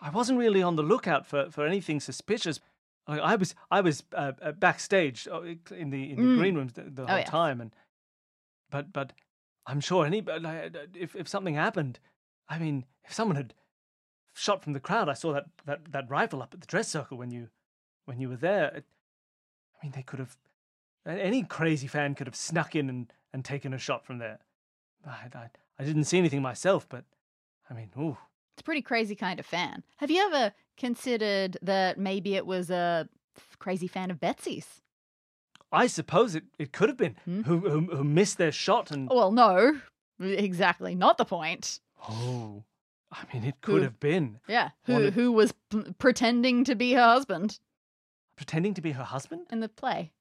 I 0.00 0.10
wasn't 0.10 0.38
really 0.38 0.62
on 0.62 0.76
the 0.76 0.82
lookout 0.82 1.26
for, 1.26 1.50
for 1.50 1.66
anything 1.66 2.00
suspicious. 2.00 2.60
I, 3.06 3.18
I 3.18 3.36
was 3.36 3.54
I 3.70 3.80
was 3.80 4.02
uh, 4.14 4.32
uh, 4.42 4.52
backstage 4.52 5.26
uh, 5.30 5.40
in 5.42 5.90
the 5.90 6.10
in 6.10 6.16
the 6.16 6.22
Mm. 6.22 6.38
green 6.38 6.54
rooms 6.54 6.72
the, 6.74 6.82
the 6.82 7.02
Oh, 7.02 7.06
whole 7.06 7.18
yes. 7.18 7.28
time, 7.30 7.60
and 7.60 7.74
but 8.70 8.92
but 8.92 9.12
I'm 9.66 9.80
sure 9.80 10.06
any 10.06 10.20
but 10.20 10.42
like, 10.42 10.76
uh, 10.76 10.86
if 10.94 11.14
if 11.14 11.28
something 11.28 11.54
happened, 11.54 11.98
I 12.48 12.58
mean, 12.58 12.84
if 13.04 13.12
someone 13.12 13.36
had 13.36 13.54
shot 14.34 14.62
from 14.62 14.72
the 14.72 14.80
crowd, 14.80 15.08
I 15.08 15.14
saw 15.14 15.32
that 15.32 15.46
that 15.66 15.92
that 15.92 16.10
rifle 16.10 16.42
up 16.42 16.54
at 16.54 16.60
the 16.60 16.66
dress 16.66 16.88
circle 16.88 17.18
when 17.18 17.30
you 17.30 17.48
when 18.06 18.20
you 18.20 18.28
were 18.28 18.36
there. 18.36 18.68
It, 18.74 18.84
I 19.80 19.86
mean, 19.86 19.92
they 19.94 20.02
could 20.02 20.18
have 20.18 20.36
any 21.06 21.42
crazy 21.42 21.86
fan 21.86 22.14
could 22.14 22.26
have 22.26 22.36
snuck 22.36 22.74
in 22.74 22.88
and, 22.88 23.12
and 23.32 23.44
taken 23.44 23.72
a 23.72 23.78
shot 23.78 24.04
from 24.04 24.18
there. 24.18 24.38
I, 25.06 25.28
I 25.34 25.50
I 25.78 25.84
didn't 25.84 26.04
see 26.04 26.18
anything 26.18 26.42
myself, 26.42 26.86
but 26.88 27.04
I 27.70 27.74
mean, 27.74 27.90
ooh. 27.98 28.18
It's 28.54 28.62
a 28.62 28.64
pretty 28.64 28.82
crazy 28.82 29.14
kind 29.14 29.40
of 29.40 29.46
fan. 29.46 29.82
Have 29.96 30.10
you 30.10 30.22
ever 30.22 30.52
considered 30.76 31.56
that 31.62 31.98
maybe 31.98 32.34
it 32.34 32.44
was 32.44 32.70
a 32.70 33.08
crazy 33.58 33.86
fan 33.86 34.10
of 34.10 34.20
Betsy's? 34.20 34.82
I 35.72 35.86
suppose 35.86 36.34
it, 36.34 36.44
it 36.58 36.72
could 36.72 36.88
have 36.88 36.96
been 36.98 37.16
Hmm? 37.24 37.42
who, 37.42 37.58
who 37.60 37.80
who 37.96 38.04
missed 38.04 38.38
their 38.38 38.52
shot 38.52 38.90
and 38.90 39.08
Well, 39.08 39.30
no, 39.32 39.80
exactly 40.18 40.94
not 40.94 41.16
the 41.18 41.24
point. 41.24 41.80
oh, 42.08 42.64
I 43.12 43.24
mean 43.32 43.44
it 43.44 43.60
could 43.60 43.76
Who? 43.78 43.82
have 43.82 44.00
been 44.00 44.40
Yeah, 44.48 44.70
who 44.84 44.92
Wanted- 44.94 45.14
who 45.14 45.32
was 45.32 45.52
p- 45.70 45.92
pretending 45.98 46.64
to 46.64 46.74
be 46.74 46.92
her 46.94 47.02
husband 47.04 47.58
pretending 48.36 48.72
to 48.74 48.80
be 48.80 48.92
her 48.92 49.04
husband. 49.04 49.46
in 49.50 49.60
the 49.60 49.68
play? 49.68 50.12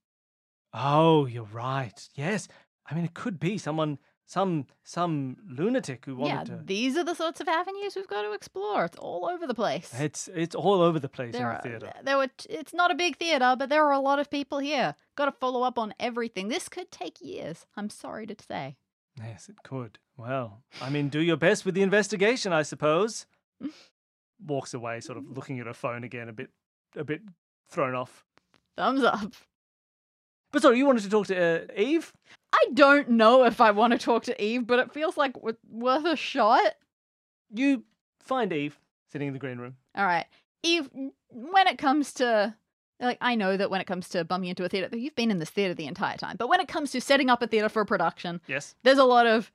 Oh, 0.73 1.25
you're 1.25 1.43
right. 1.45 2.07
Yes, 2.15 2.47
I 2.85 2.93
mean 2.95 3.05
it 3.05 3.13
could 3.13 3.39
be 3.39 3.57
someone 3.57 3.97
some 4.29 4.67
some 4.83 5.37
lunatic 5.49 6.05
who 6.05 6.11
Yeah, 6.23 6.35
wanted 6.35 6.45
to. 6.59 6.63
these 6.63 6.95
are 6.95 7.03
the 7.03 7.15
sorts 7.15 7.41
of 7.41 7.47
avenues 7.47 7.95
we've 7.95 8.07
got 8.07 8.21
to 8.21 8.31
explore. 8.33 8.85
It's 8.85 8.97
all 8.99 9.25
over 9.27 9.47
the 9.47 9.55
place. 9.55 9.91
It's 9.99 10.29
it's 10.35 10.53
all 10.53 10.81
over 10.83 10.99
the 10.99 11.09
place 11.09 11.33
there 11.33 11.49
in 11.49 11.55
the 11.55 11.61
theater. 11.63 11.93
there 12.03 12.15
were. 12.17 12.29
It's 12.47 12.71
not 12.71 12.91
a 12.91 12.95
big 12.95 13.17
theater, 13.17 13.55
but 13.57 13.69
there 13.69 13.83
are 13.83 13.91
a 13.91 13.99
lot 13.99 14.19
of 14.19 14.29
people 14.29 14.59
here. 14.59 14.93
Got 15.15 15.25
to 15.25 15.31
follow 15.31 15.63
up 15.63 15.79
on 15.79 15.95
everything. 15.99 16.47
This 16.47 16.69
could 16.69 16.91
take 16.91 17.19
years. 17.21 17.65
I'm 17.75 17.89
sorry 17.89 18.27
to 18.27 18.35
say. 18.47 18.77
Yes, 19.17 19.49
it 19.49 19.63
could. 19.63 19.97
Well, 20.15 20.61
I 20.79 20.91
mean, 20.91 21.09
do 21.09 21.21
your 21.21 21.35
best 21.37 21.65
with 21.65 21.73
the 21.73 21.81
investigation, 21.81 22.53
I 22.53 22.61
suppose. 22.61 23.25
Walks 24.45 24.75
away, 24.75 24.99
sort 24.99 25.17
of 25.17 25.23
looking 25.35 25.59
at 25.59 25.65
her 25.65 25.73
phone 25.73 26.03
again, 26.03 26.29
a 26.29 26.33
bit 26.33 26.51
a 26.95 27.03
bit 27.03 27.21
thrown 27.67 27.95
off. 27.95 28.23
Thumbs 28.77 29.03
up. 29.03 29.33
But 30.51 30.61
sorry, 30.61 30.77
you 30.77 30.85
wanted 30.85 31.03
to 31.03 31.09
talk 31.09 31.27
to 31.27 31.35
uh, 31.35 31.65
Eve? 31.75 32.13
I 32.61 32.71
don't 32.73 33.09
know 33.11 33.43
if 33.45 33.61
I 33.61 33.71
want 33.71 33.93
to 33.93 33.99
talk 33.99 34.23
to 34.23 34.43
Eve, 34.43 34.65
but 34.67 34.79
it 34.79 34.91
feels 34.93 35.17
like 35.17 35.33
w- 35.33 35.57
worth 35.69 36.05
a 36.05 36.15
shot. 36.15 36.73
You 37.53 37.83
find 38.21 38.51
Eve 38.53 38.77
sitting 39.11 39.27
in 39.27 39.33
the 39.33 39.39
green 39.39 39.57
room. 39.57 39.75
All 39.95 40.05
right, 40.05 40.25
Eve. 40.63 40.89
When 41.29 41.67
it 41.67 41.77
comes 41.77 42.13
to 42.15 42.55
like, 42.99 43.17
I 43.21 43.35
know 43.35 43.55
that 43.55 43.69
when 43.69 43.79
it 43.81 43.87
comes 43.87 44.09
to 44.09 44.23
bumming 44.25 44.49
into 44.49 44.65
a 44.65 44.69
theater, 44.69 44.95
you've 44.97 45.15
been 45.15 45.31
in 45.31 45.39
this 45.39 45.49
theater 45.49 45.73
the 45.73 45.87
entire 45.87 46.17
time. 46.17 46.35
But 46.37 46.49
when 46.49 46.59
it 46.59 46.67
comes 46.67 46.91
to 46.91 47.01
setting 47.01 47.29
up 47.29 47.41
a 47.41 47.47
theater 47.47 47.69
for 47.69 47.81
a 47.81 47.85
production, 47.85 48.41
Yes, 48.47 48.75
there's 48.83 48.97
a 48.97 49.03
lot 49.05 49.25
of 49.25 49.51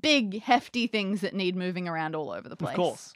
big, 0.00 0.40
hefty 0.42 0.86
things 0.86 1.20
that 1.20 1.34
need 1.34 1.54
moving 1.56 1.86
around 1.88 2.14
all 2.14 2.30
over 2.30 2.48
the 2.48 2.56
place. 2.56 2.72
of 2.72 2.76
course. 2.76 3.12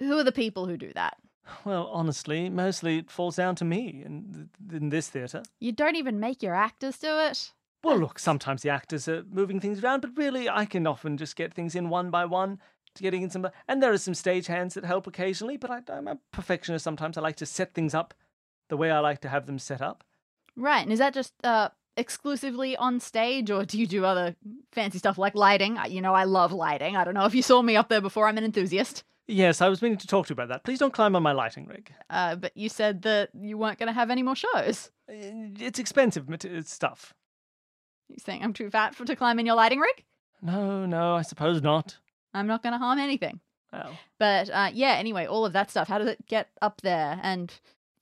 Who 0.00 0.18
are 0.18 0.24
the 0.24 0.32
people 0.32 0.66
who 0.66 0.76
do 0.76 0.92
that? 0.94 1.16
Well, 1.64 1.88
honestly, 1.92 2.48
mostly 2.50 2.98
it 2.98 3.10
falls 3.10 3.36
down 3.36 3.54
to 3.56 3.64
me 3.64 4.02
in, 4.04 4.48
in 4.72 4.88
this 4.88 5.08
theatre. 5.08 5.42
You 5.60 5.72
don't 5.72 5.96
even 5.96 6.18
make 6.18 6.42
your 6.42 6.54
actors 6.54 6.98
do 6.98 7.18
it. 7.20 7.52
Well, 7.84 7.98
look, 7.98 8.18
sometimes 8.18 8.62
the 8.62 8.70
actors 8.70 9.06
are 9.08 9.24
moving 9.30 9.60
things 9.60 9.84
around, 9.84 10.00
but 10.00 10.16
really, 10.16 10.48
I 10.48 10.64
can 10.64 10.86
often 10.86 11.18
just 11.18 11.36
get 11.36 11.52
things 11.52 11.74
in 11.74 11.90
one 11.90 12.10
by 12.10 12.24
one 12.24 12.58
getting 13.00 13.22
in 13.22 13.30
some. 13.30 13.46
And 13.68 13.82
there 13.82 13.92
are 13.92 13.98
some 13.98 14.14
stage 14.14 14.46
hands 14.46 14.74
that 14.74 14.84
help 14.84 15.06
occasionally, 15.06 15.56
but 15.58 15.70
I, 15.70 15.82
I'm 15.88 16.08
a 16.08 16.18
perfectionist 16.32 16.82
sometimes. 16.82 17.18
I 17.18 17.20
like 17.20 17.36
to 17.36 17.46
set 17.46 17.74
things 17.74 17.94
up 17.94 18.14
the 18.68 18.76
way 18.76 18.90
I 18.90 19.00
like 19.00 19.20
to 19.20 19.28
have 19.28 19.46
them 19.46 19.58
set 19.58 19.82
up. 19.82 20.02
Right. 20.56 20.82
And 20.82 20.92
is 20.92 20.98
that 20.98 21.12
just 21.12 21.34
uh, 21.44 21.68
exclusively 21.96 22.76
on 22.76 23.00
stage, 23.00 23.50
or 23.50 23.64
do 23.64 23.78
you 23.78 23.86
do 23.86 24.04
other 24.04 24.34
fancy 24.72 24.98
stuff 24.98 25.18
like 25.18 25.34
lighting? 25.34 25.78
You 25.88 26.00
know, 26.00 26.14
I 26.14 26.24
love 26.24 26.52
lighting. 26.52 26.96
I 26.96 27.04
don't 27.04 27.14
know 27.14 27.26
if 27.26 27.34
you 27.34 27.42
saw 27.42 27.60
me 27.60 27.76
up 27.76 27.88
there 27.88 28.00
before. 28.00 28.28
I'm 28.28 28.38
an 28.38 28.44
enthusiast. 28.44 29.04
Yes, 29.26 29.60
I 29.60 29.68
was 29.68 29.80
meaning 29.82 29.98
to 29.98 30.06
talk 30.06 30.26
to 30.26 30.30
you 30.30 30.34
about 30.34 30.48
that. 30.48 30.64
Please 30.64 30.78
don't 30.78 30.92
climb 30.92 31.16
on 31.16 31.22
my 31.22 31.32
lighting 31.32 31.66
rig. 31.66 31.92
Uh, 32.10 32.36
but 32.36 32.56
you 32.56 32.68
said 32.68 33.02
that 33.02 33.30
you 33.34 33.56
weren't 33.56 33.78
going 33.78 33.86
to 33.88 33.92
have 33.94 34.10
any 34.10 34.22
more 34.22 34.36
shows. 34.36 34.90
Uh, 35.08 35.52
It's 35.58 35.78
expensive 35.78 36.26
it's 36.30 36.72
stuff. 36.72 37.14
You 38.14 38.20
saying 38.24 38.42
I'm 38.44 38.52
too 38.52 38.70
fat 38.70 38.94
for 38.94 39.04
to 39.04 39.16
climb 39.16 39.38
in 39.40 39.46
your 39.46 39.56
lighting 39.56 39.80
rig? 39.80 40.04
No, 40.40 40.86
no, 40.86 41.14
I 41.14 41.22
suppose 41.22 41.60
not. 41.62 41.98
I'm 42.32 42.46
not 42.46 42.62
going 42.62 42.72
to 42.72 42.78
harm 42.78 42.98
anything. 43.00 43.40
Well, 43.72 43.90
But 44.20 44.50
uh, 44.50 44.70
yeah, 44.72 44.92
anyway, 44.92 45.26
all 45.26 45.44
of 45.44 45.52
that 45.54 45.68
stuff. 45.70 45.88
How 45.88 45.98
does 45.98 46.06
it 46.08 46.24
get 46.28 46.48
up 46.62 46.80
there? 46.82 47.18
And 47.22 47.52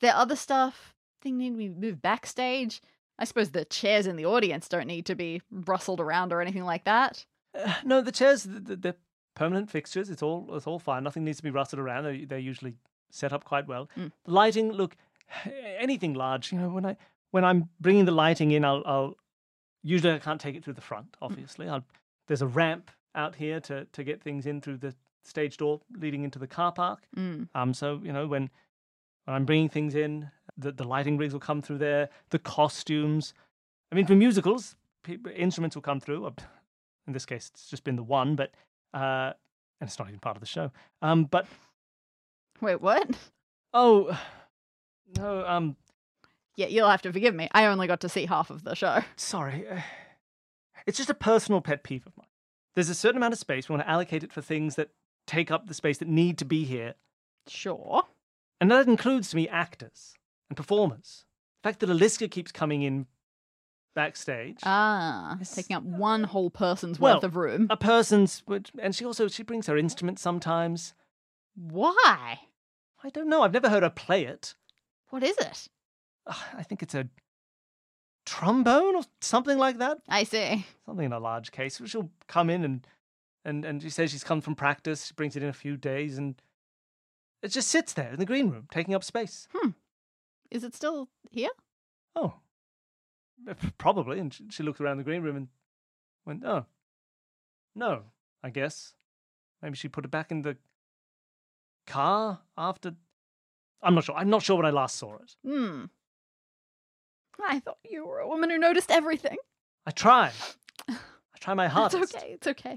the 0.01 0.14
other 0.16 0.37
stuff, 0.37 0.94
thing 1.22 1.38
need 1.38 1.53
to 1.53 1.57
be 1.57 1.68
moved 1.70 2.03
backstage. 2.03 2.83
I 3.18 3.25
suppose 3.25 3.51
the 3.53 3.64
chairs 3.64 4.07
in 4.07 4.16
the 4.16 4.27
audience 4.27 4.68
don't 4.68 4.87
need 4.87 5.07
to 5.07 5.14
be 5.14 5.40
rustled 5.51 5.98
around 6.01 6.31
or 6.33 6.42
anything 6.42 6.64
like 6.64 6.85
that. 6.85 7.25
uh, 7.59 7.75
no, 7.85 8.03
the 8.03 8.12
chairs, 8.12 8.42
th- 8.44 8.66
th- 8.66 8.81
they're 8.83 8.96
permanent 9.35 9.70
fixtures. 9.70 10.11
It's 10.11 10.22
all, 10.22 10.48
it's 10.53 10.66
all 10.66 10.79
fine. 10.79 11.05
Nothing 11.05 11.25
needs 11.25 11.38
to 11.38 11.42
be 11.42 11.51
rusted 11.51 11.79
around. 11.79 12.05
They're, 12.05 12.27
they're 12.27 12.38
usually 12.38 12.75
set 13.11 13.33
up 13.33 13.44
quite 13.44 13.66
well. 13.66 13.88
Mm. 13.96 14.12
Lighting, 14.27 14.72
look, 14.72 14.96
anything 15.79 16.12
large. 16.14 16.53
You 16.53 16.59
know, 16.59 16.68
when 16.68 16.85
I 16.85 16.96
when 17.31 17.44
I'm 17.46 17.70
bringing 17.81 18.05
the 18.05 18.12
lighting 18.12 18.51
in, 18.51 18.62
I'll, 18.62 18.83
I'll 18.85 19.16
usually 19.83 20.12
I 20.12 20.18
can't 20.18 20.40
take 20.40 20.55
it 20.55 20.64
through 20.64 20.75
the 20.75 20.81
front. 20.81 21.16
Obviously, 21.21 21.68
I'll, 21.68 21.85
there's 22.29 22.42
a 22.42 22.47
ramp 22.47 22.90
out 23.14 23.35
here 23.35 23.61
to 23.61 23.85
to 23.87 24.05
get 24.05 24.23
things 24.23 24.47
in 24.47 24.61
through 24.61 24.79
the 24.79 24.95
stage 25.25 25.57
door 25.57 25.81
leading 25.99 26.25
into 26.25 26.38
the 26.38 26.47
car 26.47 26.73
park. 26.73 27.01
Mm. 27.16 27.49
Um, 27.55 27.75
so 27.75 28.01
you 28.03 28.12
know 28.12 28.27
when 28.27 28.51
when 29.25 29.37
I'm 29.37 29.45
bringing 29.45 29.68
things 29.68 29.95
in, 29.95 30.31
the 30.57 30.73
the 30.73 30.85
lighting 30.85 31.16
rigs 31.16 31.33
will 31.33 31.40
come 31.40 31.62
through 31.62 31.79
there. 31.79 32.09
The 32.31 32.38
costumes. 32.38 33.35
I 33.90 33.95
mean, 33.95 34.07
for 34.07 34.14
musicals, 34.14 34.75
pe- 35.03 35.18
instruments 35.37 35.77
will 35.77 35.83
come 35.83 36.01
through. 36.01 36.27
In 37.07 37.12
this 37.12 37.27
case, 37.27 37.51
it's 37.53 37.68
just 37.68 37.85
been 37.85 37.97
the 37.97 38.03
one, 38.03 38.37
but 38.37 38.53
uh, 38.95 39.33
and 39.81 39.88
it's 39.88 39.99
not 39.99 40.09
even 40.09 40.21
part 40.21 40.37
of 40.37 40.40
the 40.40 40.47
show. 40.47 40.71
Um, 41.03 41.25
but 41.25 41.47
Wait, 42.61 42.81
what? 42.81 43.11
oh 43.75 44.18
no, 45.16 45.47
um, 45.47 45.77
Yeah, 46.57 46.67
you'll 46.67 46.88
have 46.91 47.03
to 47.03 47.12
forgive 47.12 47.35
me. 47.35 47.49
I 47.53 47.67
only 47.67 47.87
got 47.87 48.01
to 48.01 48.09
see 48.09 48.27
half 48.27 48.51
of 48.51 48.65
the 48.65 48.75
show. 48.75 49.01
sorry. 49.17 49.67
Uh, 49.69 49.81
It's 50.87 50.99
just 50.99 51.11
a 51.11 51.15
personal 51.15 51.61
pet 51.61 51.83
peeve 51.85 52.07
of 52.07 52.17
mine. 52.17 52.27
There's 52.75 52.88
a 52.88 52.95
certain 52.95 53.17
amount 53.19 53.33
of 53.35 53.38
space. 53.38 53.69
We 53.69 53.75
want 53.75 53.87
to 53.87 53.91
allocate 53.91 54.23
it 54.25 54.33
for 54.33 54.43
things 54.43 54.75
that 54.77 54.91
take 55.27 55.51
up 55.51 55.67
the 55.67 55.75
space 55.75 55.99
that 55.99 56.09
need 56.09 56.37
to 56.38 56.45
be 56.45 56.65
here, 56.65 56.95
Sure. 57.47 58.03
and 58.61 58.71
that 58.71 58.88
includes 58.88 59.31
to 59.31 59.37
me 59.37 59.49
actors 59.49 60.15
and 60.51 60.57
performers. 60.57 61.25
The 61.62 61.69
fact 61.69 61.81
that 61.81 61.91
Aliska 61.91 62.29
keeps 62.29 62.51
coming 62.51 62.83
in 62.83 63.07
backstage. 63.95 64.59
Ah, 64.65 65.35
It's- 65.35 65.55
taking 65.55 65.77
up 65.77 65.83
one 65.85 66.25
whole 66.25 66.51
person's 66.51 66.99
Well, 66.99 67.17
worth 67.17 67.25
of 67.25 67.37
room. 67.37 67.67
a 67.71 67.77
person's 67.77 68.41
which- 68.47 68.73
and 68.79 68.95
she 68.97 69.05
also 69.05 69.29
she 69.29 69.43
brings 69.43 69.67
her 69.69 69.77
instrument 69.77 70.19
sometimes 70.19 70.95
Why? 71.55 72.41
i 73.05 73.11
don't 73.11 73.29
know 73.29 73.43
i've 73.43 73.53
never 73.53 73.69
heard 73.69 73.83
her 73.83 73.91
play 73.91 74.25
it 74.25 74.55
What 75.11 75.23
is 75.23 75.37
it? 75.38 75.69
I 76.26 76.62
think 76.62 76.82
it's 76.82 76.94
a 76.94 77.08
trombone 78.24 78.96
or 78.96 79.02
something 79.20 79.58
like 79.58 79.78
that? 79.78 79.98
I 80.08 80.24
see. 80.24 80.64
something 80.87 81.06
in 81.06 81.12
a 81.12 81.18
large 81.18 81.50
case. 81.52 81.80
She'll 81.85 82.11
come 82.28 82.50
in 82.50 82.64
and 82.64 82.87
and 83.44 83.64
and 83.64 83.82
she 83.82 83.90
says 83.90 84.11
she's 84.11 84.24
come 84.24 84.40
from 84.40 84.54
practice. 84.54 85.06
She 85.06 85.14
brings 85.14 85.37
it 85.37 85.42
in 85.42 85.48
a 85.48 85.52
few 85.54 85.76
days 85.76 86.18
and 86.18 86.40
it 87.42 87.48
just 87.48 87.68
sits 87.68 87.92
there 87.92 88.12
in 88.12 88.20
the 88.20 88.26
green 88.26 88.50
room 88.50 88.68
taking 88.70 88.94
up 88.94 89.02
space. 89.04 89.48
Hmm. 89.52 89.70
Is 90.50 90.64
it 90.64 90.74
still 90.74 91.08
here? 91.30 91.50
oh. 92.14 92.35
Probably. 93.78 94.20
And 94.20 94.32
she, 94.32 94.44
she 94.50 94.62
looked 94.62 94.80
around 94.80 94.98
the 94.98 95.02
green 95.04 95.22
room 95.22 95.35
and 95.37 95.48
went 96.24 96.44
oh 96.44 96.66
no 97.74 98.02
i 98.44 98.50
guess. 98.50 98.94
Maybe 99.61 99.76
she 99.76 99.88
put 99.88 100.04
it 100.04 100.11
back 100.12 100.30
in 100.30 100.42
the 100.42 100.56
car 101.87 102.40
after 102.56 102.94
i'm 103.82 103.94
not 103.96 104.04
sure. 104.04 104.14
I'm 104.16 104.30
not 104.30 104.42
sure 104.42 104.56
when 104.56 104.66
i 104.66 104.70
last 104.70 104.96
saw 104.96 105.16
it. 105.16 105.35
Hmm. 105.44 105.87
I 107.45 107.61
thought 107.61 107.79
you 107.88 108.07
were 108.07 108.18
a 108.21 108.29
woman 108.29 108.51
who 108.51 108.59
noticed 108.59 108.90
everything. 108.90 109.37
i 109.87 109.90
try 109.90 110.31
i 110.88 111.38
try 111.40 111.55
my 111.55 111.68
hardest 111.68 112.03
It's 112.03 112.14
okay. 112.16 112.33
It's 112.33 112.47
okay. 112.47 112.77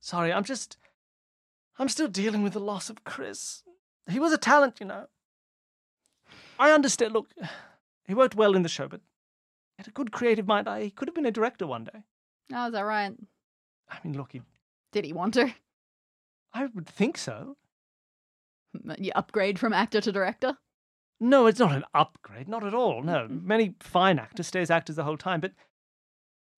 sorry 0.00 0.32
i'm 0.32 0.44
just 0.44 0.76
i'm 1.78 1.88
still 1.88 2.08
dealing 2.08 2.42
with 2.42 2.52
the 2.54 2.60
loss 2.60 2.90
of 2.90 3.04
chris 3.04 3.62
he 4.08 4.18
was 4.20 4.32
a 4.32 4.38
talent 4.38 4.80
you 4.80 4.86
know 4.86 5.06
i 6.58 6.70
understand 6.72 7.12
look 7.12 7.30
he 8.06 8.14
worked 8.14 8.34
well 8.34 8.54
in 8.56 8.62
the 8.62 8.68
show 8.68 8.88
but 8.88 9.00
he 9.76 9.82
had 9.82 9.88
a 9.88 9.90
good 9.92 10.10
creative 10.12 10.46
mind 10.46 10.68
I, 10.68 10.82
he 10.84 10.90
could 10.90 11.08
have 11.08 11.14
been 11.14 11.26
a 11.26 11.30
director 11.30 11.66
one 11.66 11.84
day 11.84 12.02
Oh, 12.52 12.66
is 12.66 12.72
that 12.72 12.82
right? 12.82 13.14
i 13.88 13.98
mean 14.04 14.16
look 14.16 14.32
he, 14.32 14.42
Did 14.92 15.04
he 15.04 15.12
want 15.12 15.34
to? 15.34 15.52
i 16.54 16.66
would 16.66 16.86
think 16.88 17.18
so 17.18 17.56
You 18.98 19.12
upgrade 19.14 19.58
from 19.58 19.72
actor 19.72 20.00
to 20.00 20.12
director? 20.12 20.56
No, 21.18 21.46
it's 21.46 21.58
not 21.58 21.72
an 21.74 21.84
upgrade, 21.94 22.48
not 22.48 22.64
at 22.64 22.74
all. 22.74 23.02
No, 23.02 23.26
many 23.28 23.74
fine 23.80 24.18
actors 24.18 24.46
stay 24.48 24.60
as 24.60 24.70
actors 24.70 24.96
the 24.96 25.04
whole 25.04 25.16
time. 25.16 25.40
But 25.40 25.52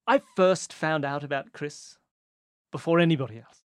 I 0.06 0.20
first 0.36 0.72
found 0.72 1.04
out 1.04 1.22
about 1.22 1.52
Chris 1.52 1.98
before 2.72 2.98
anybody 2.98 3.38
else. 3.38 3.62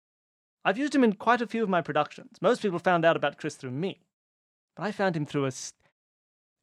I've 0.65 0.77
used 0.77 0.93
him 0.95 1.03
in 1.03 1.13
quite 1.13 1.41
a 1.41 1.47
few 1.47 1.63
of 1.63 1.69
my 1.69 1.81
productions. 1.81 2.37
Most 2.41 2.61
people 2.61 2.79
found 2.79 3.03
out 3.05 3.15
about 3.17 3.37
Chris 3.37 3.55
through 3.55 3.71
me, 3.71 4.01
but 4.75 4.83
I 4.83 4.91
found 4.91 5.15
him 5.17 5.25
through 5.25 5.45
a. 5.45 5.47
s- 5.47 5.73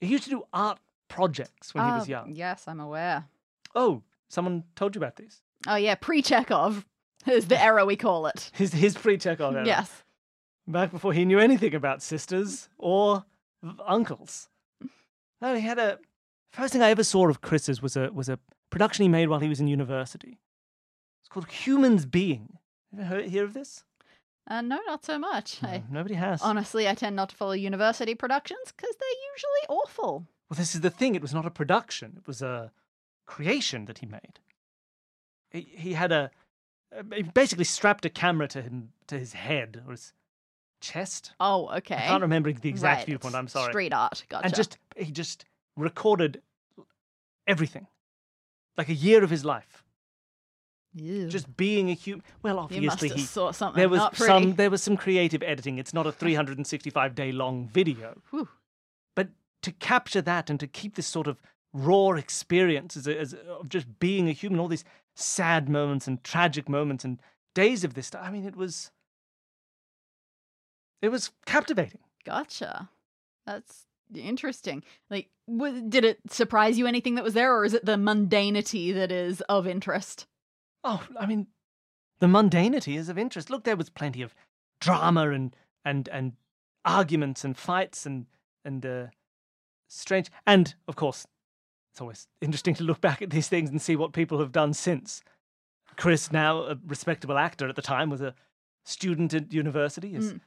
He 0.01 0.07
used 0.09 0.25
to 0.25 0.31
do 0.31 0.45
art 0.53 0.79
projects 1.09 1.75
when 1.75 1.85
he 1.85 1.91
was 1.93 2.05
Oh, 2.05 2.11
young. 2.11 2.33
Yes, 2.35 2.69
I'm 2.69 2.81
aware. 2.81 3.27
Oh, 3.75 4.03
someone 4.29 4.65
told 4.77 4.95
you 4.95 5.01
about 5.01 5.17
these. 5.17 5.43
Oh 5.67 5.75
yeah, 5.77 5.97
pre-Chekhov 5.97 6.87
is 7.27 7.49
the 7.49 7.61
era 7.63 7.85
we 7.85 7.97
call 7.97 8.27
it. 8.27 8.51
His 8.55 8.73
his 8.73 8.97
pre-Chekhov 8.97 9.55
era. 9.57 9.67
Yes. 9.67 10.05
back 10.67 10.91
before 10.93 11.13
he 11.13 11.25
knew 11.27 11.39
anything 11.39 11.75
about 11.75 12.01
sisters 12.01 12.69
or 12.79 13.25
uncles. 13.87 14.49
No, 15.41 15.55
he 15.55 15.63
had 15.63 15.79
a 15.79 15.99
first 16.53 16.73
thing 16.73 16.83
I 16.83 16.91
ever 16.91 17.05
saw 17.05 17.29
of 17.29 17.41
Chris's 17.41 17.83
was 17.83 17.97
a 17.97 18.11
was 18.13 18.29
a 18.29 18.39
production 18.71 19.03
he 19.03 19.09
made 19.09 19.29
while 19.29 19.41
he 19.41 19.49
was 19.49 19.61
in 19.61 19.69
university. 19.69 20.39
It's 21.23 21.29
called 21.29 21.49
Humans 21.49 22.07
Being. 22.07 22.59
Have 22.91 22.99
you 22.99 23.05
ever 23.05 23.15
heard, 23.15 23.31
hear 23.31 23.45
of 23.45 23.55
this? 23.55 23.85
Uh, 24.49 24.61
no, 24.61 24.81
not 24.87 25.05
so 25.05 25.19
much. 25.19 25.63
No, 25.63 25.69
I, 25.69 25.83
nobody 25.91 26.15
has. 26.15 26.43
honestly, 26.43 26.89
I 26.89 26.95
tend 26.95 27.15
not 27.15 27.29
to 27.31 27.37
follow 27.37 27.53
university 27.53 28.15
productions 28.15 28.73
because 28.77 28.97
they're 28.99 29.09
usually 29.35 29.81
awful. 29.81 30.27
Well, 30.49 30.57
this 30.57 30.75
is 30.75 30.81
the 30.81 30.91
thing. 30.91 31.15
It 31.15 31.23
was 31.23 31.35
not 31.35 31.47
a 31.47 31.51
production. 31.51 32.15
It 32.17 32.27
was 32.27 32.43
a 32.43 32.73
creation 33.27 33.85
that 33.85 33.99
he 33.99 34.07
made. 34.07 34.41
He, 35.51 35.61
he 35.61 35.93
had 35.93 36.11
a 36.11 36.31
uh, 36.97 37.03
he 37.15 37.23
basically 37.23 37.65
strapped 37.65 38.05
a 38.05 38.11
camera 38.11 38.49
to 38.49 38.63
him 38.63 38.93
to 39.07 39.19
his 39.19 39.35
head 39.35 39.83
or 39.87 39.93
his 39.93 40.13
chest. 40.81 41.33
Oh, 41.41 41.69
okay. 41.79 41.95
I 41.97 42.07
can't 42.09 42.23
remember 42.23 42.53
the 42.53 42.69
exact 42.69 42.99
Right, 43.01 43.07
viewpoint. 43.07 43.35
I'm 43.35 43.49
sorry. 43.49 43.73
Street 43.73 43.93
art. 43.93 44.25
Gotcha. 44.29 44.45
and 44.47 44.55
just 44.55 44.79
he 44.97 45.11
just 45.13 45.45
recorded 45.77 46.43
everything 47.47 47.87
like 48.77 48.89
a 48.89 48.95
year 48.95 49.23
of 49.25 49.31
his 49.31 49.45
life 49.45 49.83
Ew. 50.95 51.29
just 51.29 51.57
being 51.57 51.89
a 51.91 51.95
human 51.95 52.25
well 52.43 52.59
obviously 52.59 53.09
he 53.09 53.21
saw 53.21 53.53
something 53.53 53.79
there 53.79 53.89
was 53.89 54.03
some 54.17 54.55
there 54.57 54.71
was 54.71 54.83
some 54.83 54.97
creative 54.97 55.43
editing 55.43 55.79
it's 55.79 55.95
not 55.95 56.07
a 56.07 56.13
365 56.23 57.15
day 57.15 57.31
long 57.33 57.69
video 57.69 58.21
Whew. 58.31 58.49
but 59.15 59.29
to 59.63 59.71
capture 59.73 60.21
that 60.23 60.51
and 60.51 60.59
to 60.61 60.67
keep 60.67 60.97
this 60.97 61.07
sort 61.07 61.27
of 61.29 61.41
raw 61.73 62.11
experience 62.13 62.97
as, 62.97 63.07
a, 63.07 63.17
as 63.19 63.33
a- 63.35 63.39
of 63.53 63.69
just 63.69 63.99
being 64.01 64.29
a 64.29 64.33
human 64.33 64.59
all 64.59 64.69
these 64.69 64.85
sad 65.15 65.69
moments 65.69 66.09
and 66.09 66.23
tragic 66.25 66.69
moments 66.69 67.05
and 67.05 67.21
days 67.55 67.85
of 67.85 67.95
this 67.95 68.11
i 68.15 68.31
mean 68.31 68.45
it 68.45 68.57
was 68.57 68.91
it 71.03 71.09
was 71.09 71.31
captivating 71.47 72.01
Gotcha. 72.25 72.91
That's 73.47 73.87
interesting. 74.15 74.83
Like, 75.09 75.31
w- 75.49 75.89
did 75.89 76.05
it 76.05 76.21
surprise 76.29 76.79
you 76.79 76.87
anything 76.87 77.15
that 77.15 77.25
was 77.25 77.35
there, 77.35 77.55
or 77.57 77.65
is 77.65 77.75
it 77.75 77.85
the 77.85 77.97
mundanity 77.97 78.93
that 78.95 79.11
is 79.11 79.41
of 79.43 79.67
interest? 79.67 80.27
Oh, 80.85 81.07
I 81.19 81.27
mean, 81.27 81.47
the 82.21 82.27
mundanity 82.27 82.97
is 82.97 83.09
of 83.09 83.19
interest. 83.19 83.51
Look, 83.51 83.65
there 83.65 83.77
was 83.77 83.89
plenty 83.89 84.23
of 84.23 84.35
drama 84.81 85.31
and 85.31 85.57
and 85.85 86.09
and 86.11 86.33
arguments 86.85 87.45
and 87.45 87.57
fights 87.57 88.05
and 88.05 88.27
and 88.65 88.85
uh, 88.85 89.07
strange. 89.89 90.31
And 90.47 90.75
of 90.87 90.97
course, 90.97 91.27
it's 91.93 92.01
always 92.01 92.29
interesting 92.41 92.75
to 92.75 92.85
look 92.85 93.01
back 93.01 93.23
at 93.23 93.31
these 93.31 93.49
things 93.49 93.71
and 93.71 93.81
see 93.81 93.97
what 93.97 94.13
people 94.13 94.39
have 94.41 94.53
done 94.53 94.75
since. 94.75 95.23
Chris, 95.97 96.31
now 96.31 96.63
a 96.65 96.79
respectable 96.87 97.39
actor 97.39 97.69
at 97.69 97.77
the 97.77 97.83
time, 97.83 98.11
was 98.11 98.21
a 98.21 98.35
student 98.85 99.35
at 99.35 99.53
university, 99.53 100.15
is 100.15 100.35
Mm. 100.35 100.41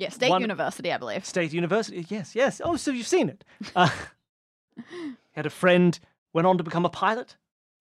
Yeah, 0.00 0.08
State 0.08 0.30
One- 0.30 0.40
University, 0.40 0.90
I 0.92 0.96
believe. 0.98 1.24
State 1.26 1.52
University. 1.52 2.06
Yes, 2.08 2.34
yes. 2.34 2.60
Oh, 2.64 2.76
so 2.76 2.90
you've 2.90 3.06
seen 3.06 3.28
it. 3.28 3.44
Uh, 3.76 3.90
had 5.32 5.44
a 5.46 5.50
friend, 5.50 5.98
went 6.32 6.46
on 6.46 6.56
to 6.58 6.64
become 6.64 6.86
a 6.86 6.88
pilot. 6.88 7.36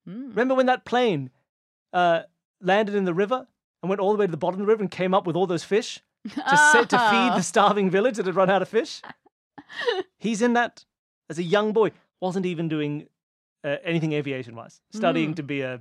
Mm. 0.07 0.29
Remember 0.29 0.53
when 0.53 0.65
that 0.65 0.83
plane 0.85 1.29
uh, 1.93 2.23
landed 2.61 2.93
in 2.93 3.05
the 3.05 3.13
river 3.13 3.47
and 3.81 3.89
went 3.89 4.01
all 4.01 4.11
the 4.11 4.17
way 4.17 4.25
to 4.25 4.31
the 4.31 4.37
bottom 4.37 4.59
of 4.59 4.65
the 4.65 4.71
river 4.71 4.81
and 4.81 4.91
came 4.91 5.13
up 5.13 5.25
with 5.25 5.35
all 5.37 5.47
those 5.47 5.63
fish 5.63 6.01
to, 6.29 6.57
set, 6.73 6.89
to 6.89 6.97
feed 6.97 7.29
Oh. 7.31 7.37
the 7.37 7.41
starving 7.43 7.89
village 7.89 8.17
that 8.17 8.25
had 8.25 8.35
run 8.35 8.49
out 8.49 8.61
of 8.61 8.67
fish? 8.67 9.01
He's 10.17 10.41
in 10.41 10.53
that 10.53 10.83
as 11.29 11.39
a 11.39 11.43
young 11.43 11.71
boy. 11.71 11.91
Wasn't 12.19 12.45
even 12.45 12.67
doing 12.67 13.07
uh, 13.63 13.77
anything 13.83 14.11
aviation 14.11 14.55
wise, 14.55 14.81
studying 14.91 15.31
Mm. 15.31 15.35
to 15.37 15.43
be 15.43 15.61
a 15.61 15.79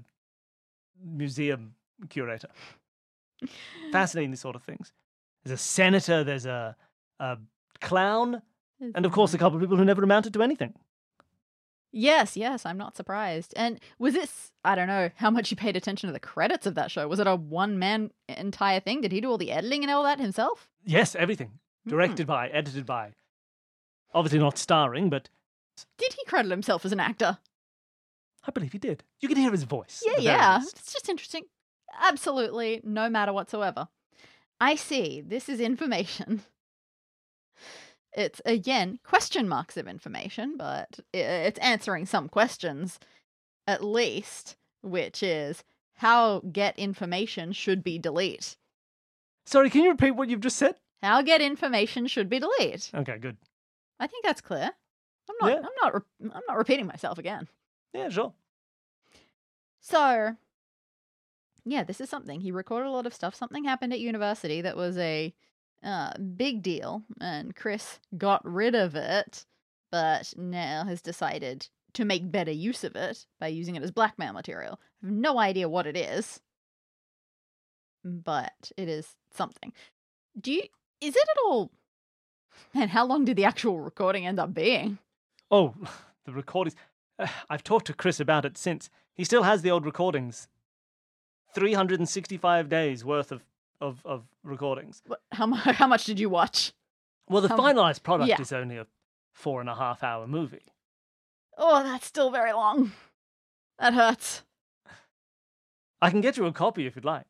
museum 1.05 1.74
curator. 2.09 2.48
Fascinating, 3.92 4.31
these 4.31 4.40
sort 4.40 4.55
of 4.57 4.62
things. 4.62 4.92
There's 5.48 5.61
a 5.61 5.62
senator, 5.62 6.24
there's 6.24 6.44
a, 6.44 6.76
a 7.18 7.38
clown, 7.80 8.42
and 8.94 9.06
of 9.06 9.12
course, 9.12 9.32
a 9.32 9.38
couple 9.38 9.56
of 9.56 9.62
people 9.62 9.78
who 9.78 9.84
never 9.84 10.02
amounted 10.04 10.34
to 10.34 10.42
anything. 10.42 10.74
Yes, 11.90 12.37
yes, 12.37 12.66
I'm 12.66 12.76
not 12.76 12.98
surprised. 12.98 13.54
And 13.56 13.80
was 13.98 14.12
this, 14.12 14.52
I 14.62 14.74
don't 14.74 14.88
know 14.88 15.08
how 15.16 15.30
much 15.30 15.50
you 15.50 15.56
paid 15.56 15.74
attention 15.74 16.06
to 16.06 16.12
the 16.12 16.20
credits 16.20 16.66
of 16.66 16.74
that 16.74 16.90
show. 16.90 17.08
Was 17.08 17.18
it 17.18 17.26
a 17.26 17.34
one 17.34 17.78
man 17.78 18.11
entire 18.28 18.78
thing? 18.78 19.00
Did 19.00 19.11
he 19.11 19.22
do 19.22 19.30
all 19.30 19.38
the 19.38 19.50
editing 19.50 19.82
and 19.82 19.90
all 19.90 20.02
that 20.02 20.20
himself? 20.20 20.68
Yes, 20.84 21.14
everything. 21.14 21.52
Hmm. 21.84 21.90
Directed 21.90 22.26
by, 22.26 22.48
edited 22.48 22.84
by. 22.84 23.14
Obviously 24.12 24.38
not 24.38 24.58
starring, 24.58 25.08
but 25.08 25.30
Did 25.96 26.12
he 26.12 26.24
credit 26.26 26.50
himself 26.50 26.84
as 26.84 26.92
an 26.92 27.00
actor? 27.00 27.38
I 28.46 28.50
believe 28.50 28.72
he 28.72 28.78
did. 28.78 29.02
You 29.20 29.28
can 29.28 29.38
hear 29.38 29.50
his 29.50 29.62
voice. 29.62 30.02
Yeah, 30.04 30.12
at 30.12 30.16
the 30.18 30.22
very 30.24 30.37
yeah. 30.37 30.58
least. 30.58 30.78
It's 30.78 30.92
just 30.92 31.08
interesting. 31.08 31.44
Absolutely 32.02 32.82
no 32.84 33.08
matter 33.08 33.32
whatsoever. 33.32 33.88
I 34.61 34.75
see. 34.75 35.21
This 35.21 35.49
is 35.49 35.61
information. 35.61 36.42
It's 38.14 38.40
again 38.47 38.99
question 39.05 39.49
marks 39.49 39.77
of 39.77 39.87
information, 39.87 40.57
but 40.57 40.99
it's 41.12 41.59
answering 41.59 42.07
some 42.07 42.29
questions 42.29 42.99
at 43.66 43.85
least, 43.85 44.57
which 44.81 45.23
is 45.23 45.62
how 45.97 46.40
get 46.40 46.79
information 46.79 47.53
should 47.53 47.85
be 47.85 47.99
delete. 47.99 48.57
Sorry, 49.44 49.68
can 49.71 49.83
you 49.83 49.90
repeat 49.90 50.12
what 50.12 50.31
you've 50.31 50.40
just 50.40 50.57
said? 50.57 50.77
How 51.03 51.23
get 51.23 51.40
information 51.40 52.07
should 52.07 52.29
be 52.29 52.40
delete. 52.40 52.90
Okay, 52.94 53.18
good. 53.18 53.37
I 54.01 54.07
think 54.07 54.25
that's 54.25 54.40
clear. 54.40 54.71
I'm 55.29 55.37
not. 55.40 55.51
Yeah. 55.51 55.59
I'm 55.59 55.75
not. 55.83 55.94
Re- 55.94 56.31
I'm 56.35 56.42
not 56.49 56.57
repeating 56.57 56.87
myself 56.87 57.18
again. 57.18 57.47
Yeah, 57.92 58.09
sure. 58.09 58.33
So, 59.81 60.37
yeah, 61.64 61.85
this 61.85 62.01
is 62.01 62.09
something. 62.09 62.40
He 62.40 62.51
recorded 62.51 62.88
a 62.88 62.92
lot 62.92 63.07
of 63.07 63.14
stuff. 63.14 63.35
Something 63.35 63.64
happened 63.64 63.92
at 63.92 64.01
university 64.01 64.61
that 64.62 64.77
was 64.77 64.97
a 64.99 65.35
uh, 65.83 66.12
big 66.18 66.62
deal, 66.62 67.03
and 67.21 67.55
Chris 67.55 68.01
got 68.16 68.40
rid 68.44 68.75
of 68.75 68.94
it, 68.94 69.47
but 69.90 70.33
now 70.37 70.85
has 70.85 71.03
decided 71.03 71.68
to 71.94 72.05
make 72.05 72.31
better 72.31 72.51
use 72.51 72.85
of 72.85 72.97
it 72.97 73.27
by 73.40 73.49
using 73.49 73.77
it 73.77 73.83
as 73.83 73.90
blackmail 73.90 74.33
material. 74.33 74.79
I 75.03 75.07
have 75.07 75.14
no 75.14 75.38
idea 75.38 75.68
what 75.68 75.87
it 75.87 75.97
is, 75.97 76.40
but 78.05 78.73
it 78.77 78.88
is 78.88 79.16
something. 79.35 79.73
Do 80.40 80.53
you. 80.53 80.62
Is 81.01 81.14
it 81.14 81.29
at 81.31 81.42
all. 81.47 81.71
And 82.75 82.90
how 82.90 83.07
long 83.07 83.25
did 83.25 83.37
the 83.37 83.44
actual 83.44 83.81
recording 83.81 84.27
end 84.27 84.40
up 84.40 84.53
being? 84.53 84.99
Oh, 85.51 85.75
the 86.25 86.33
recordings. 86.33 86.77
I've 87.51 87.64
talked 87.64 87.87
to 87.87 87.94
Chris 87.94 88.21
about 88.21 88.44
it 88.44 88.59
since. 88.59 88.90
He 89.14 89.25
still 89.25 89.42
has 89.44 89.62
the 89.62 89.71
old 89.71 89.85
recordings. 89.85 90.49
365 91.54 92.68
days 92.68 93.04
worth 93.04 93.32
of, 93.32 93.42
of, 93.80 94.00
of 94.04 94.24
recordings. 94.42 95.02
How, 95.32 95.52
how 95.54 95.87
much 95.87 96.04
did 96.04 96.18
you 96.20 96.28
watch? 96.28 96.72
Well, 97.28 97.42
the 97.42 97.52
Um, 97.52 97.58
finalized 97.58 98.02
product 98.02 98.28
yeah. 98.28 98.40
is 98.40 98.52
only 98.52 98.76
a 98.78 98.87
four 99.32 99.61
and 99.61 99.68
a 99.68 99.74
half 99.74 100.02
hour 100.02 100.26
movie. 100.26 100.62
Oh, 101.56 101.82
that's 101.82 102.06
still 102.06 102.30
very 102.30 102.52
long. 102.52 102.92
That 103.78 103.94
hurts. 103.94 104.42
I 106.00 106.11
can 106.11 106.20
get 106.20 106.37
you 106.37 106.46
a 106.46 106.52
copy 106.52 106.87
if 106.87 106.94
you'd 106.96 107.04
like. 107.04 107.26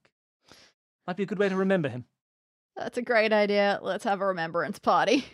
Might 1.06 1.16
be 1.16 1.22
a 1.22 1.26
good 1.26 1.38
way 1.38 1.48
to 1.48 1.56
remember 1.56 1.88
him. 1.88 2.04
That's 2.76 2.98
a 2.98 3.02
great 3.02 3.32
idea. 3.32 3.78
Let's 3.82 4.04
have 4.04 4.20
a 4.20 4.26
remembrance 4.26 4.78
party. 4.78 5.24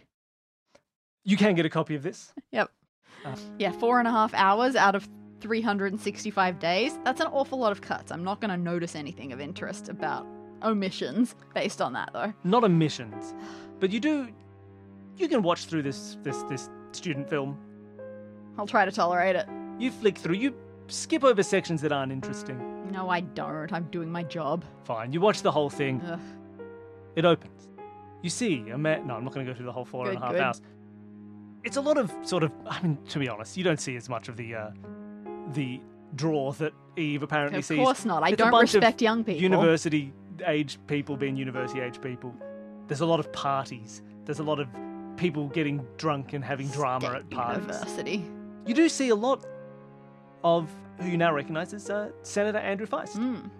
You 1.24 1.36
can 1.36 1.54
get 1.54 1.66
a 1.66 1.70
copy 1.70 1.94
of 1.94 2.02
this. 2.02 2.32
Yep. 2.52 2.70
Uh, 3.24 3.36
Yeah, 3.58 3.72
four 3.72 3.98
and 3.98 4.06
a 4.06 4.10
half 4.10 4.32
hours 4.34 4.76
out 4.76 4.94
of 4.94 5.08
365 5.44 6.58
days. 6.58 6.98
That's 7.04 7.20
an 7.20 7.26
awful 7.26 7.58
lot 7.58 7.70
of 7.70 7.82
cuts. 7.82 8.10
I'm 8.10 8.24
not 8.24 8.40
going 8.40 8.50
to 8.50 8.56
notice 8.56 8.96
anything 8.96 9.30
of 9.30 9.42
interest 9.42 9.90
about 9.90 10.26
omissions 10.62 11.34
based 11.54 11.82
on 11.82 11.92
that, 11.92 12.08
though. 12.14 12.32
not 12.44 12.64
omissions, 12.64 13.34
but 13.78 13.90
you 13.92 14.00
do. 14.00 14.28
You 15.18 15.28
can 15.28 15.42
watch 15.42 15.66
through 15.66 15.82
this 15.82 16.16
this 16.22 16.42
this 16.44 16.70
student 16.92 17.28
film. 17.28 17.58
I'll 18.56 18.66
try 18.66 18.86
to 18.86 18.90
tolerate 18.90 19.36
it. 19.36 19.46
You 19.78 19.90
flick 19.90 20.16
through. 20.16 20.36
You 20.36 20.54
skip 20.88 21.22
over 21.24 21.42
sections 21.42 21.82
that 21.82 21.92
aren't 21.92 22.10
interesting. 22.10 22.90
No, 22.90 23.10
I 23.10 23.20
don't. 23.20 23.70
I'm 23.70 23.84
doing 23.90 24.10
my 24.10 24.22
job. 24.22 24.64
Fine. 24.84 25.12
You 25.12 25.20
watch 25.20 25.42
the 25.42 25.52
whole 25.52 25.68
thing. 25.68 26.00
Ugh. 26.06 26.18
It 27.16 27.26
opens. 27.26 27.68
You 28.22 28.30
see 28.30 28.70
a 28.70 28.78
man. 28.78 29.06
No, 29.06 29.14
I'm 29.14 29.24
not 29.24 29.34
going 29.34 29.44
to 29.44 29.52
go 29.52 29.54
through 29.54 29.66
the 29.66 29.72
whole 29.72 29.84
four 29.84 30.08
and 30.08 30.16
a 30.16 30.20
half 30.20 30.32
good. 30.32 30.40
hours. 30.40 30.62
It's 31.64 31.76
a 31.76 31.82
lot 31.82 31.98
of 31.98 32.10
sort 32.22 32.42
of. 32.42 32.50
I 32.66 32.80
mean, 32.80 32.96
to 33.10 33.18
be 33.18 33.28
honest, 33.28 33.58
you 33.58 33.62
don't 33.64 33.80
see 33.80 33.96
as 33.96 34.08
much 34.08 34.28
of 34.28 34.36
the 34.38 34.54
uh, 34.54 34.70
the 35.52 35.80
draw 36.14 36.52
that 36.52 36.72
Eve 36.96 37.22
apparently 37.22 37.58
Of 37.60 37.64
sees. 37.64 37.78
Of 37.78 37.84
course 37.84 38.04
not. 38.04 38.22
I 38.22 38.28
It's 38.30 38.36
don't 38.38 38.52
respect 38.58 39.02
young 39.02 39.24
people. 39.24 39.42
University 39.42 40.12
aged 40.46 40.84
people 40.86 41.16
being 41.16 41.36
university 41.36 41.80
aged 41.80 42.00
people. 42.02 42.34
There's 42.88 43.00
a 43.00 43.06
lot 43.06 43.20
of 43.20 43.32
parties. 43.32 44.02
There's 44.24 44.38
a 44.38 44.42
lot 44.44 44.60
of 44.60 44.68
people 45.16 45.48
getting 45.48 45.86
drunk 45.96 46.32
and 46.32 46.44
having 46.44 46.68
drama 46.68 47.06
State 47.06 47.16
at 47.16 47.30
parties. 47.30 47.62
University. 47.62 48.24
You 48.66 48.74
do 48.74 48.88
see 48.88 49.08
a 49.10 49.14
lot 49.14 49.44
of 50.42 50.70
who 51.00 51.08
you 51.08 51.16
now 51.16 51.32
recognise 51.32 51.72
as 51.74 51.90
uh, 51.90 52.10
Senator 52.22 52.58
Andrew 52.58 52.86
Feist. 52.86 53.16
Mm. 53.16 53.50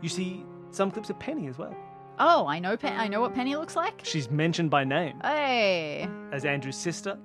You 0.00 0.08
see 0.08 0.44
some 0.70 0.90
clips 0.90 1.10
of 1.10 1.18
Penny 1.18 1.46
as 1.48 1.58
well. 1.58 1.74
Oh, 2.18 2.46
I 2.46 2.58
know. 2.58 2.76
Pen- 2.76 2.98
I 2.98 3.06
know 3.08 3.20
what 3.20 3.34
Penny 3.34 3.54
looks 3.56 3.76
like. 3.76 4.00
She's 4.02 4.30
mentioned 4.30 4.70
by 4.70 4.84
name 4.84 5.20
Hey. 5.22 6.08
as 6.32 6.44
Andrew's 6.44 6.76
sister, 6.76 7.16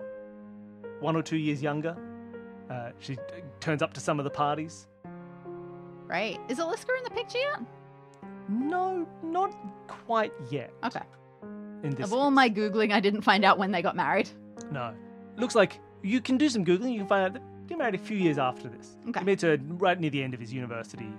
one 1.00 1.16
or 1.16 1.22
two 1.24 1.38
years 1.38 1.62
younger. 1.64 1.96
She 3.00 3.18
turns 3.60 3.82
up 3.82 3.94
to 3.94 4.00
some 4.00 4.20
of 4.20 4.24
the 4.24 4.30
parties. 4.30 4.88
Right. 6.08 6.40
Is 6.50 6.60
Aliska 6.60 6.92
in 6.98 7.04
the 7.04 7.10
picture 7.12 7.40
yet? 7.40 7.60
No, 8.50 9.08
not 9.24 9.56
quite 9.88 10.34
yet. 10.52 10.72
Okay. 10.84 11.02
In 11.84 11.92
this 11.92 12.06
Of 12.06 12.14
all 12.14 12.30
case. 12.30 12.36
my 12.36 12.50
googling, 12.50 12.92
I 12.92 13.00
didn't 13.00 13.22
find 13.22 13.44
out 13.44 13.58
when 13.58 13.72
they 13.72 13.82
got 13.82 13.96
married. 13.96 14.30
No. 14.72 14.94
Looks 15.38 15.56
like 15.56 15.80
you 16.02 16.22
can 16.22 16.38
do 16.38 16.50
some 16.50 16.64
Googling. 16.64 16.92
You 16.94 17.00
can 17.00 17.08
find 17.08 17.26
out 17.26 17.34
that 17.34 17.42
he 17.68 17.76
married 17.76 17.96
a 17.96 17.98
few 17.98 18.18
years 18.18 18.38
after 18.38 18.70
this. 18.70 18.98
Okay. 19.10 19.20
He 19.26 19.48
her 19.48 19.58
right 19.68 20.00
near 20.00 20.10
the 20.10 20.22
end 20.22 20.34
of 20.34 20.40
his 20.40 20.54
university 20.54 21.12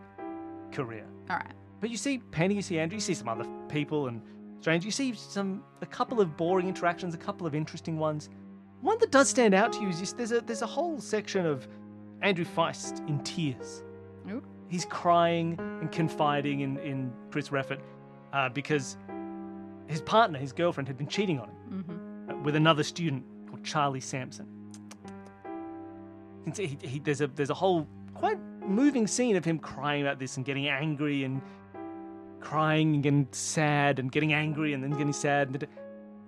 career. 0.72 1.06
All 1.30 1.36
right. 1.36 1.52
But 1.80 1.90
you 1.90 1.96
see 1.96 2.18
Penny, 2.18 2.54
you 2.54 2.62
see 2.62 2.78
Andrew, 2.78 2.96
you 2.96 3.00
see 3.00 3.14
some 3.14 3.28
other 3.28 3.46
people 3.68 4.08
and 4.08 4.22
strange. 4.60 4.84
You 4.84 4.90
see 4.90 5.14
some 5.14 5.62
a 5.82 5.86
couple 5.86 6.20
of 6.20 6.36
boring 6.36 6.68
interactions, 6.68 7.14
a 7.14 7.18
couple 7.18 7.46
of 7.46 7.54
interesting 7.54 7.98
ones. 7.98 8.30
One 8.84 8.98
that 8.98 9.10
does 9.10 9.30
stand 9.30 9.54
out 9.54 9.72
to 9.72 9.80
you 9.80 9.88
is 9.88 9.98
just, 9.98 10.18
there's 10.18 10.30
a 10.30 10.42
there's 10.42 10.60
a 10.60 10.66
whole 10.66 11.00
section 11.00 11.46
of 11.46 11.66
Andrew 12.20 12.44
Feist 12.44 13.06
in 13.08 13.18
tears. 13.20 13.82
Ooh. 14.30 14.42
He's 14.68 14.84
crying 14.84 15.56
and 15.80 15.90
confiding 15.90 16.60
in, 16.60 16.76
in 16.80 17.10
Chris 17.30 17.48
Reffett 17.48 17.80
uh, 18.34 18.50
because 18.50 18.98
his 19.86 20.02
partner, 20.02 20.38
his 20.38 20.52
girlfriend, 20.52 20.86
had 20.86 20.98
been 20.98 21.08
cheating 21.08 21.40
on 21.40 21.48
him 21.48 21.54
Mm-hmm. 21.72 22.30
uh, 22.30 22.42
with 22.42 22.56
another 22.56 22.82
student 22.82 23.24
called 23.48 23.64
Charlie 23.64 24.00
Sampson. 24.00 24.46
He, 26.54 26.76
he, 26.82 26.98
there's 26.98 27.22
a 27.22 27.26
there's 27.28 27.48
a 27.48 27.54
whole 27.54 27.88
quite 28.12 28.38
moving 28.66 29.06
scene 29.06 29.34
of 29.36 29.46
him 29.46 29.58
crying 29.58 30.02
about 30.02 30.18
this 30.18 30.36
and 30.36 30.44
getting 30.44 30.68
angry 30.68 31.24
and 31.24 31.40
crying 32.40 32.92
and 32.94 33.02
getting 33.02 33.28
sad 33.32 33.98
and 33.98 34.12
getting 34.12 34.34
angry 34.34 34.74
and 34.74 34.84
then 34.84 34.90
getting 34.90 35.14
sad. 35.14 35.48
And 35.48 35.66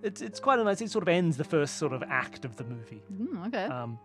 it's 0.03 0.21
it's 0.23 0.41
quite 0.41 0.59
a 0.59 0.65
nice. 0.65 0.81
It 0.81 0.91
sort 0.91 1.03
of 1.03 1.09
ends 1.09 1.37
the 1.37 1.45
first 1.45 1.77
sort 1.77 1.93
of 1.93 2.03
act 2.03 2.45
of 2.45 2.57
the 2.57 2.65
movie. 2.65 3.03
Mm, 3.13 3.47
okay. 3.49 3.65
Um, 3.65 3.99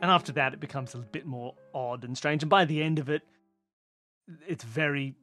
and 0.00 0.10
after 0.10 0.32
that, 0.32 0.52
it 0.52 0.60
becomes 0.60 0.94
a 0.94 0.98
bit 0.98 1.26
more 1.26 1.54
odd 1.74 2.04
and 2.04 2.16
strange. 2.16 2.42
And 2.42 2.50
by 2.50 2.64
the 2.64 2.82
end 2.82 2.98
of 2.98 3.08
it, 3.08 3.22
it's 4.46 4.64
very 4.64 5.14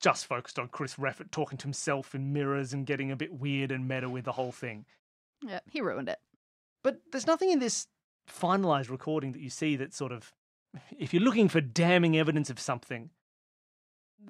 just 0.00 0.26
focused 0.26 0.58
on 0.58 0.68
Chris 0.68 0.94
Reffett 0.94 1.30
talking 1.30 1.58
to 1.58 1.64
himself 1.64 2.14
in 2.14 2.32
mirrors 2.32 2.72
and 2.72 2.86
getting 2.86 3.10
a 3.10 3.16
bit 3.16 3.32
weird 3.32 3.72
and 3.72 3.88
meta 3.88 4.08
with 4.08 4.24
the 4.24 4.32
whole 4.32 4.52
thing. 4.52 4.86
yeah, 5.46 5.60
he 5.70 5.80
ruined 5.80 6.08
it. 6.08 6.18
But 6.82 7.00
there's 7.10 7.26
nothing 7.26 7.50
in 7.50 7.58
this 7.58 7.88
finalized 8.30 8.90
recording 8.90 9.32
that 9.32 9.40
you 9.40 9.50
see 9.50 9.76
that 9.76 9.92
sort 9.92 10.12
of, 10.12 10.32
if 10.96 11.12
you're 11.12 11.22
looking 11.22 11.48
for 11.48 11.60
damning 11.60 12.16
evidence 12.16 12.48
of 12.48 12.60
something, 12.60 13.10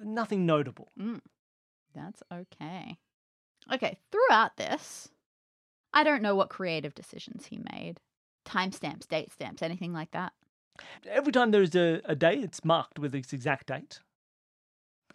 nothing 0.01 0.45
notable. 0.45 0.91
Mm. 0.99 1.21
That's 1.93 2.23
okay. 2.31 2.97
Okay, 3.71 3.97
throughout 4.11 4.57
this, 4.57 5.09
I 5.93 6.03
don't 6.03 6.21
know 6.21 6.35
what 6.35 6.49
creative 6.49 6.95
decisions 6.95 7.47
he 7.47 7.59
made. 7.73 7.99
Timestamps, 8.45 9.07
date 9.07 9.31
stamps, 9.31 9.61
anything 9.61 9.93
like 9.93 10.11
that. 10.11 10.33
Every 11.07 11.31
time 11.31 11.51
there's 11.51 11.75
a, 11.75 12.01
a 12.05 12.15
day, 12.15 12.35
it's 12.35 12.63
marked 12.63 12.99
with 12.99 13.13
its 13.13 13.33
exact 13.33 13.67
date. 13.67 13.99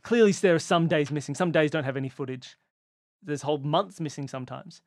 Clearly, 0.02 0.32
there 0.32 0.54
are 0.54 0.58
some 0.60 0.86
days 0.86 1.10
missing. 1.10 1.34
Some 1.34 1.50
days 1.50 1.70
don't 1.70 1.84
have 1.84 1.96
any 1.96 2.10
footage. 2.10 2.56
There's 3.22 3.42
whole 3.42 3.58
months 3.58 4.00
missing 4.00 4.28
sometimes. 4.28 4.82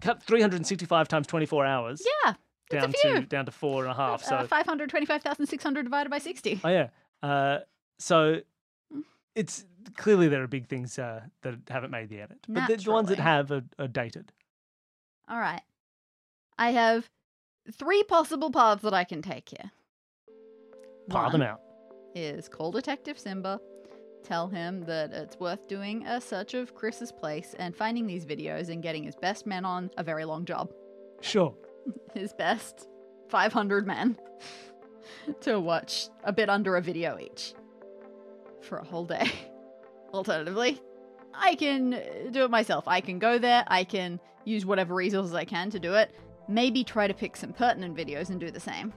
Cut 0.00 0.22
365 0.22 1.08
times 1.08 1.26
24 1.26 1.66
hours 1.66 2.06
Yeah, 2.24 2.34
down 2.70 2.92
to 2.92 3.20
down 3.26 3.46
to 3.46 3.52
four 3.52 3.82
and 3.84 3.92
a 3.92 3.94
half. 3.94 4.22
So 4.24 4.36
uh, 4.36 4.46
525,600 4.46 5.82
divided 5.84 6.10
by 6.10 6.18
60. 6.18 6.60
Oh 6.64 6.68
yeah. 6.68 6.88
Uh, 7.22 7.58
so 7.98 8.40
Mm. 8.94 9.02
it's 9.34 9.64
clearly 9.96 10.28
there 10.28 10.42
are 10.42 10.48
big 10.48 10.68
things 10.68 10.98
uh, 10.98 11.20
that 11.42 11.56
haven't 11.68 11.90
made 11.90 12.08
the 12.08 12.20
edit, 12.20 12.38
but 12.48 12.66
the, 12.66 12.76
the 12.76 12.90
ones 12.90 13.08
that 13.08 13.18
have 13.18 13.50
are, 13.50 13.62
are 13.78 13.88
dated. 13.88 14.32
All 15.28 15.38
right. 15.38 15.62
I 16.58 16.70
have 16.70 17.08
three 17.72 18.02
possible 18.04 18.50
paths 18.50 18.82
that 18.82 18.94
I 18.94 19.04
can 19.04 19.22
take 19.22 19.48
here. 19.50 19.70
Par 21.08 21.30
them 21.30 21.42
out. 21.42 21.60
is 22.14 22.48
call 22.48 22.72
Detective 22.72 23.18
Simba, 23.18 23.60
tell 24.24 24.48
him 24.48 24.84
that 24.86 25.12
it's 25.12 25.38
worth 25.38 25.68
doing 25.68 26.04
a 26.06 26.20
search 26.20 26.54
of 26.54 26.74
Chris's 26.74 27.12
place 27.12 27.54
and 27.58 27.76
finding 27.76 28.06
these 28.06 28.26
videos 28.26 28.68
and 28.70 28.82
getting 28.82 29.04
his 29.04 29.14
best 29.16 29.46
men 29.46 29.64
on 29.64 29.90
a 29.96 30.02
very 30.02 30.24
long 30.24 30.44
job. 30.44 30.72
Sure. 31.20 31.54
His 32.14 32.32
best 32.32 32.88
500 33.28 33.86
men 33.86 34.18
to 35.42 35.60
watch 35.60 36.08
a 36.24 36.32
bit 36.32 36.50
under 36.50 36.76
a 36.76 36.82
video 36.82 37.18
each 37.18 37.54
for 38.60 38.78
a 38.78 38.84
whole 38.84 39.04
day. 39.04 39.30
Alternatively, 40.12 40.80
I 41.34 41.54
can 41.56 41.94
uh, 41.94 42.00
do 42.30 42.44
it 42.44 42.50
myself. 42.50 42.84
I 42.86 43.00
can 43.00 43.18
go 43.18 43.38
there, 43.38 43.64
I 43.66 43.84
can 43.84 44.20
use 44.44 44.64
whatever 44.64 44.94
resources 44.94 45.34
I 45.34 45.44
can 45.44 45.70
to 45.70 45.78
do 45.80 45.94
it, 45.94 46.10
maybe 46.48 46.84
try 46.84 47.06
to 47.06 47.14
pick 47.14 47.36
some 47.36 47.52
pertinent 47.52 47.96
videos 47.96 48.30
and 48.30 48.38
do 48.40 48.50
the 48.50 48.60
same. 48.60 48.92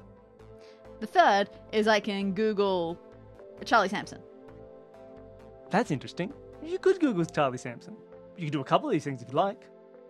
The 0.99 1.07
third 1.07 1.49
is 1.71 1.87
I 1.87 1.99
can 1.99 2.33
Google 2.33 2.99
Charlie 3.65 3.89
Sampson. 3.89 4.21
That's 5.71 5.91
interesting. 5.91 6.33
You 6.63 6.77
could 6.79 6.99
Google 6.99 7.25
Charlie 7.25 7.57
Sampson. 7.57 7.95
You 8.37 8.45
could 8.45 8.53
do 8.53 8.61
a 8.61 8.65
couple 8.65 8.89
of 8.89 8.93
these 8.93 9.03
things 9.03 9.21
if 9.21 9.29
you 9.29 9.35
like. 9.35 9.61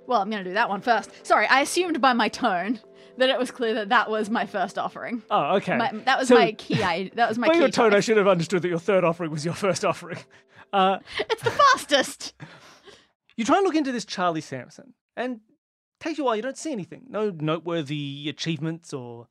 Well, 0.08 0.22
I'm 0.22 0.30
going 0.30 0.44
to 0.44 0.50
do 0.50 0.54
that 0.56 0.70
one 0.70 0.82
first. 0.82 1.12
Sorry, 1.26 1.46
I 1.48 1.62
assumed 1.62 2.02
by 2.02 2.14
my 2.14 2.30
tone 2.30 2.80
that 3.18 3.30
it 3.30 3.38
was 3.38 3.52
clear 3.52 3.76
that 3.76 3.90
that 3.90 4.10
was 4.10 4.30
my 4.30 4.46
first 4.46 4.80
offering. 4.80 5.22
Oh, 5.30 5.58
okay. 5.58 5.78
My, 5.78 5.92
that 6.06 6.18
was 6.18 6.30
So- 6.30 6.36
my 6.36 6.54
key. 6.54 6.82
I, 6.82 7.12
that 7.16 7.30
was 7.30 7.38
my 7.38 7.48
By 7.48 7.54
key. 7.54 7.60
your 7.60 7.70
tone, 7.70 7.94
I 7.94 8.00
should 8.00 8.18
have 8.18 8.28
understood 8.28 8.62
that 8.64 8.70
your 8.70 8.80
third 8.80 9.04
offering 9.04 9.30
was 9.32 9.46
your 9.46 9.54
first 9.54 9.86
offering. 9.86 10.18
Uh, 10.74 11.00
It's 11.30 11.42
the 11.44 11.52
fastest. 11.52 12.34
you 13.38 13.46
try 13.46 13.58
and 13.58 13.66
look 13.66 13.76
into 13.76 13.92
this 13.92 14.06
Charlie 14.06 14.42
Sampson, 14.42 14.94
and 15.16 15.40
takes 16.00 16.18
you 16.18 16.24
a 16.24 16.28
while. 16.28 16.36
You 16.36 16.42
don't 16.42 16.58
see 16.58 16.72
anything. 16.72 17.06
No 17.10 17.30
noteworthy 17.32 18.28
achievements 18.30 18.94
or 18.94 19.28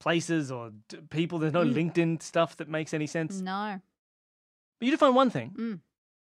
places 0.00 0.50
or 0.50 0.72
d- 0.88 0.98
people. 1.10 1.38
There's 1.38 1.52
no 1.52 1.64
Mm. 1.64 1.74
LinkedIn 1.92 2.22
stuff 2.22 2.56
that 2.56 2.68
makes 2.68 2.92
any 2.94 3.06
sense. 3.06 3.40
No. 3.40 3.80
But 4.78 4.86
you 4.86 4.90
do 4.92 4.96
find 4.96 5.14
one 5.14 5.30
thing. 5.30 5.54
Mm. 5.58 5.80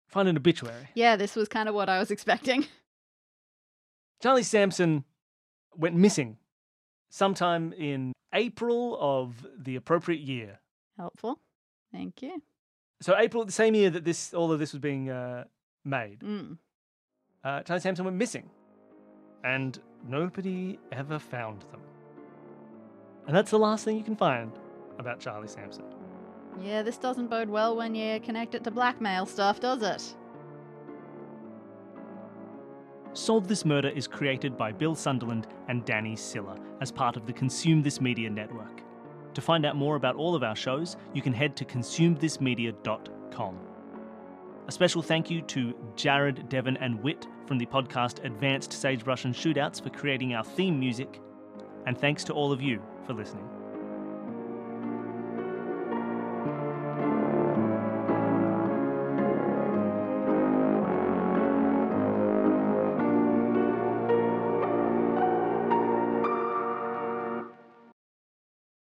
Find 0.07 0.27
an 0.29 0.37
obituary. 0.37 0.89
Yeah, 0.93 1.15
this 1.15 1.35
was 1.35 1.47
kind 1.47 1.67
of 1.67 1.73
what 1.75 1.89
I 1.89 1.97
was 1.99 2.11
expecting. 2.11 2.65
Charlie 4.21 4.43
Sampson 4.43 5.03
went 5.75 5.95
missing 5.95 6.37
sometime 7.09 7.73
in 7.73 8.13
April 8.33 8.97
of 8.99 9.45
the 9.57 9.75
appropriate 9.75 10.21
year. 10.21 10.59
Helpful. 10.97 11.39
Thank 11.91 12.21
you. 12.21 12.41
So 13.01 13.15
April, 13.17 13.43
the 13.45 13.51
same 13.51 13.75
year 13.75 13.89
that 13.89 14.05
this 14.05 14.33
all 14.33 14.51
of 14.51 14.59
this 14.59 14.73
was 14.73 14.79
being 14.79 15.09
uh, 15.09 15.45
made, 15.83 16.19
Mm. 16.19 16.57
uh, 17.43 17.61
Charlie 17.63 17.81
Sampson 17.81 18.05
went 18.05 18.17
missing, 18.17 18.49
and 19.43 19.77
nobody 20.07 20.79
ever 20.91 21.19
found 21.19 21.61
them. 21.71 21.81
And 23.27 23.35
that's 23.35 23.51
the 23.51 23.59
last 23.59 23.83
thing 23.85 23.97
you 23.97 24.03
can 24.03 24.15
find 24.15 24.51
about 24.97 25.19
Charlie 25.19 25.47
Sampson. 25.47 25.83
Yeah, 26.61 26.83
this 26.83 26.97
doesn't 26.97 27.27
bode 27.27 27.49
well 27.49 27.75
when 27.75 27.95
you 27.95 28.19
connect 28.21 28.55
it 28.55 28.63
to 28.63 28.71
blackmail 28.71 29.25
stuff, 29.25 29.59
does 29.59 29.81
it? 29.83 30.15
Solve 33.13 33.47
This 33.47 33.65
Murder 33.65 33.89
is 33.89 34.07
created 34.07 34.57
by 34.57 34.71
Bill 34.71 34.95
Sunderland 34.95 35.47
and 35.67 35.85
Dani 35.85 36.17
Siller 36.17 36.57
as 36.81 36.91
part 36.91 37.15
of 37.17 37.25
the 37.25 37.33
Consume 37.33 37.81
This 37.81 37.99
Media 38.01 38.29
network. 38.29 38.81
To 39.35 39.41
find 39.41 39.65
out 39.65 39.75
more 39.75 39.97
about 39.97 40.15
all 40.15 40.33
of 40.33 40.43
our 40.43 40.55
shows, 40.55 40.95
you 41.13 41.21
can 41.21 41.33
head 41.33 41.57
to 41.57 41.65
consumethismedia.com. 41.65 43.59
A 44.67 44.71
special 44.71 45.01
thank 45.01 45.29
you 45.29 45.41
to 45.43 45.75
Jared, 45.95 46.49
Devin, 46.49 46.77
and 46.77 47.03
Whitt 47.03 47.27
from 47.45 47.57
the 47.57 47.65
podcast 47.65 48.23
Advanced 48.23 48.71
Sagebrush 48.73 49.25
and 49.25 49.35
Shootouts 49.35 49.83
for 49.83 49.89
creating 49.89 50.33
our 50.33 50.43
theme 50.43 50.79
music, 50.79 51.21
and 51.85 51.97
thanks 51.97 52.23
to 52.23 52.33
all 52.33 52.51
of 52.51 52.61
you 52.61 52.81
for 53.05 53.13
listening. 53.13 53.47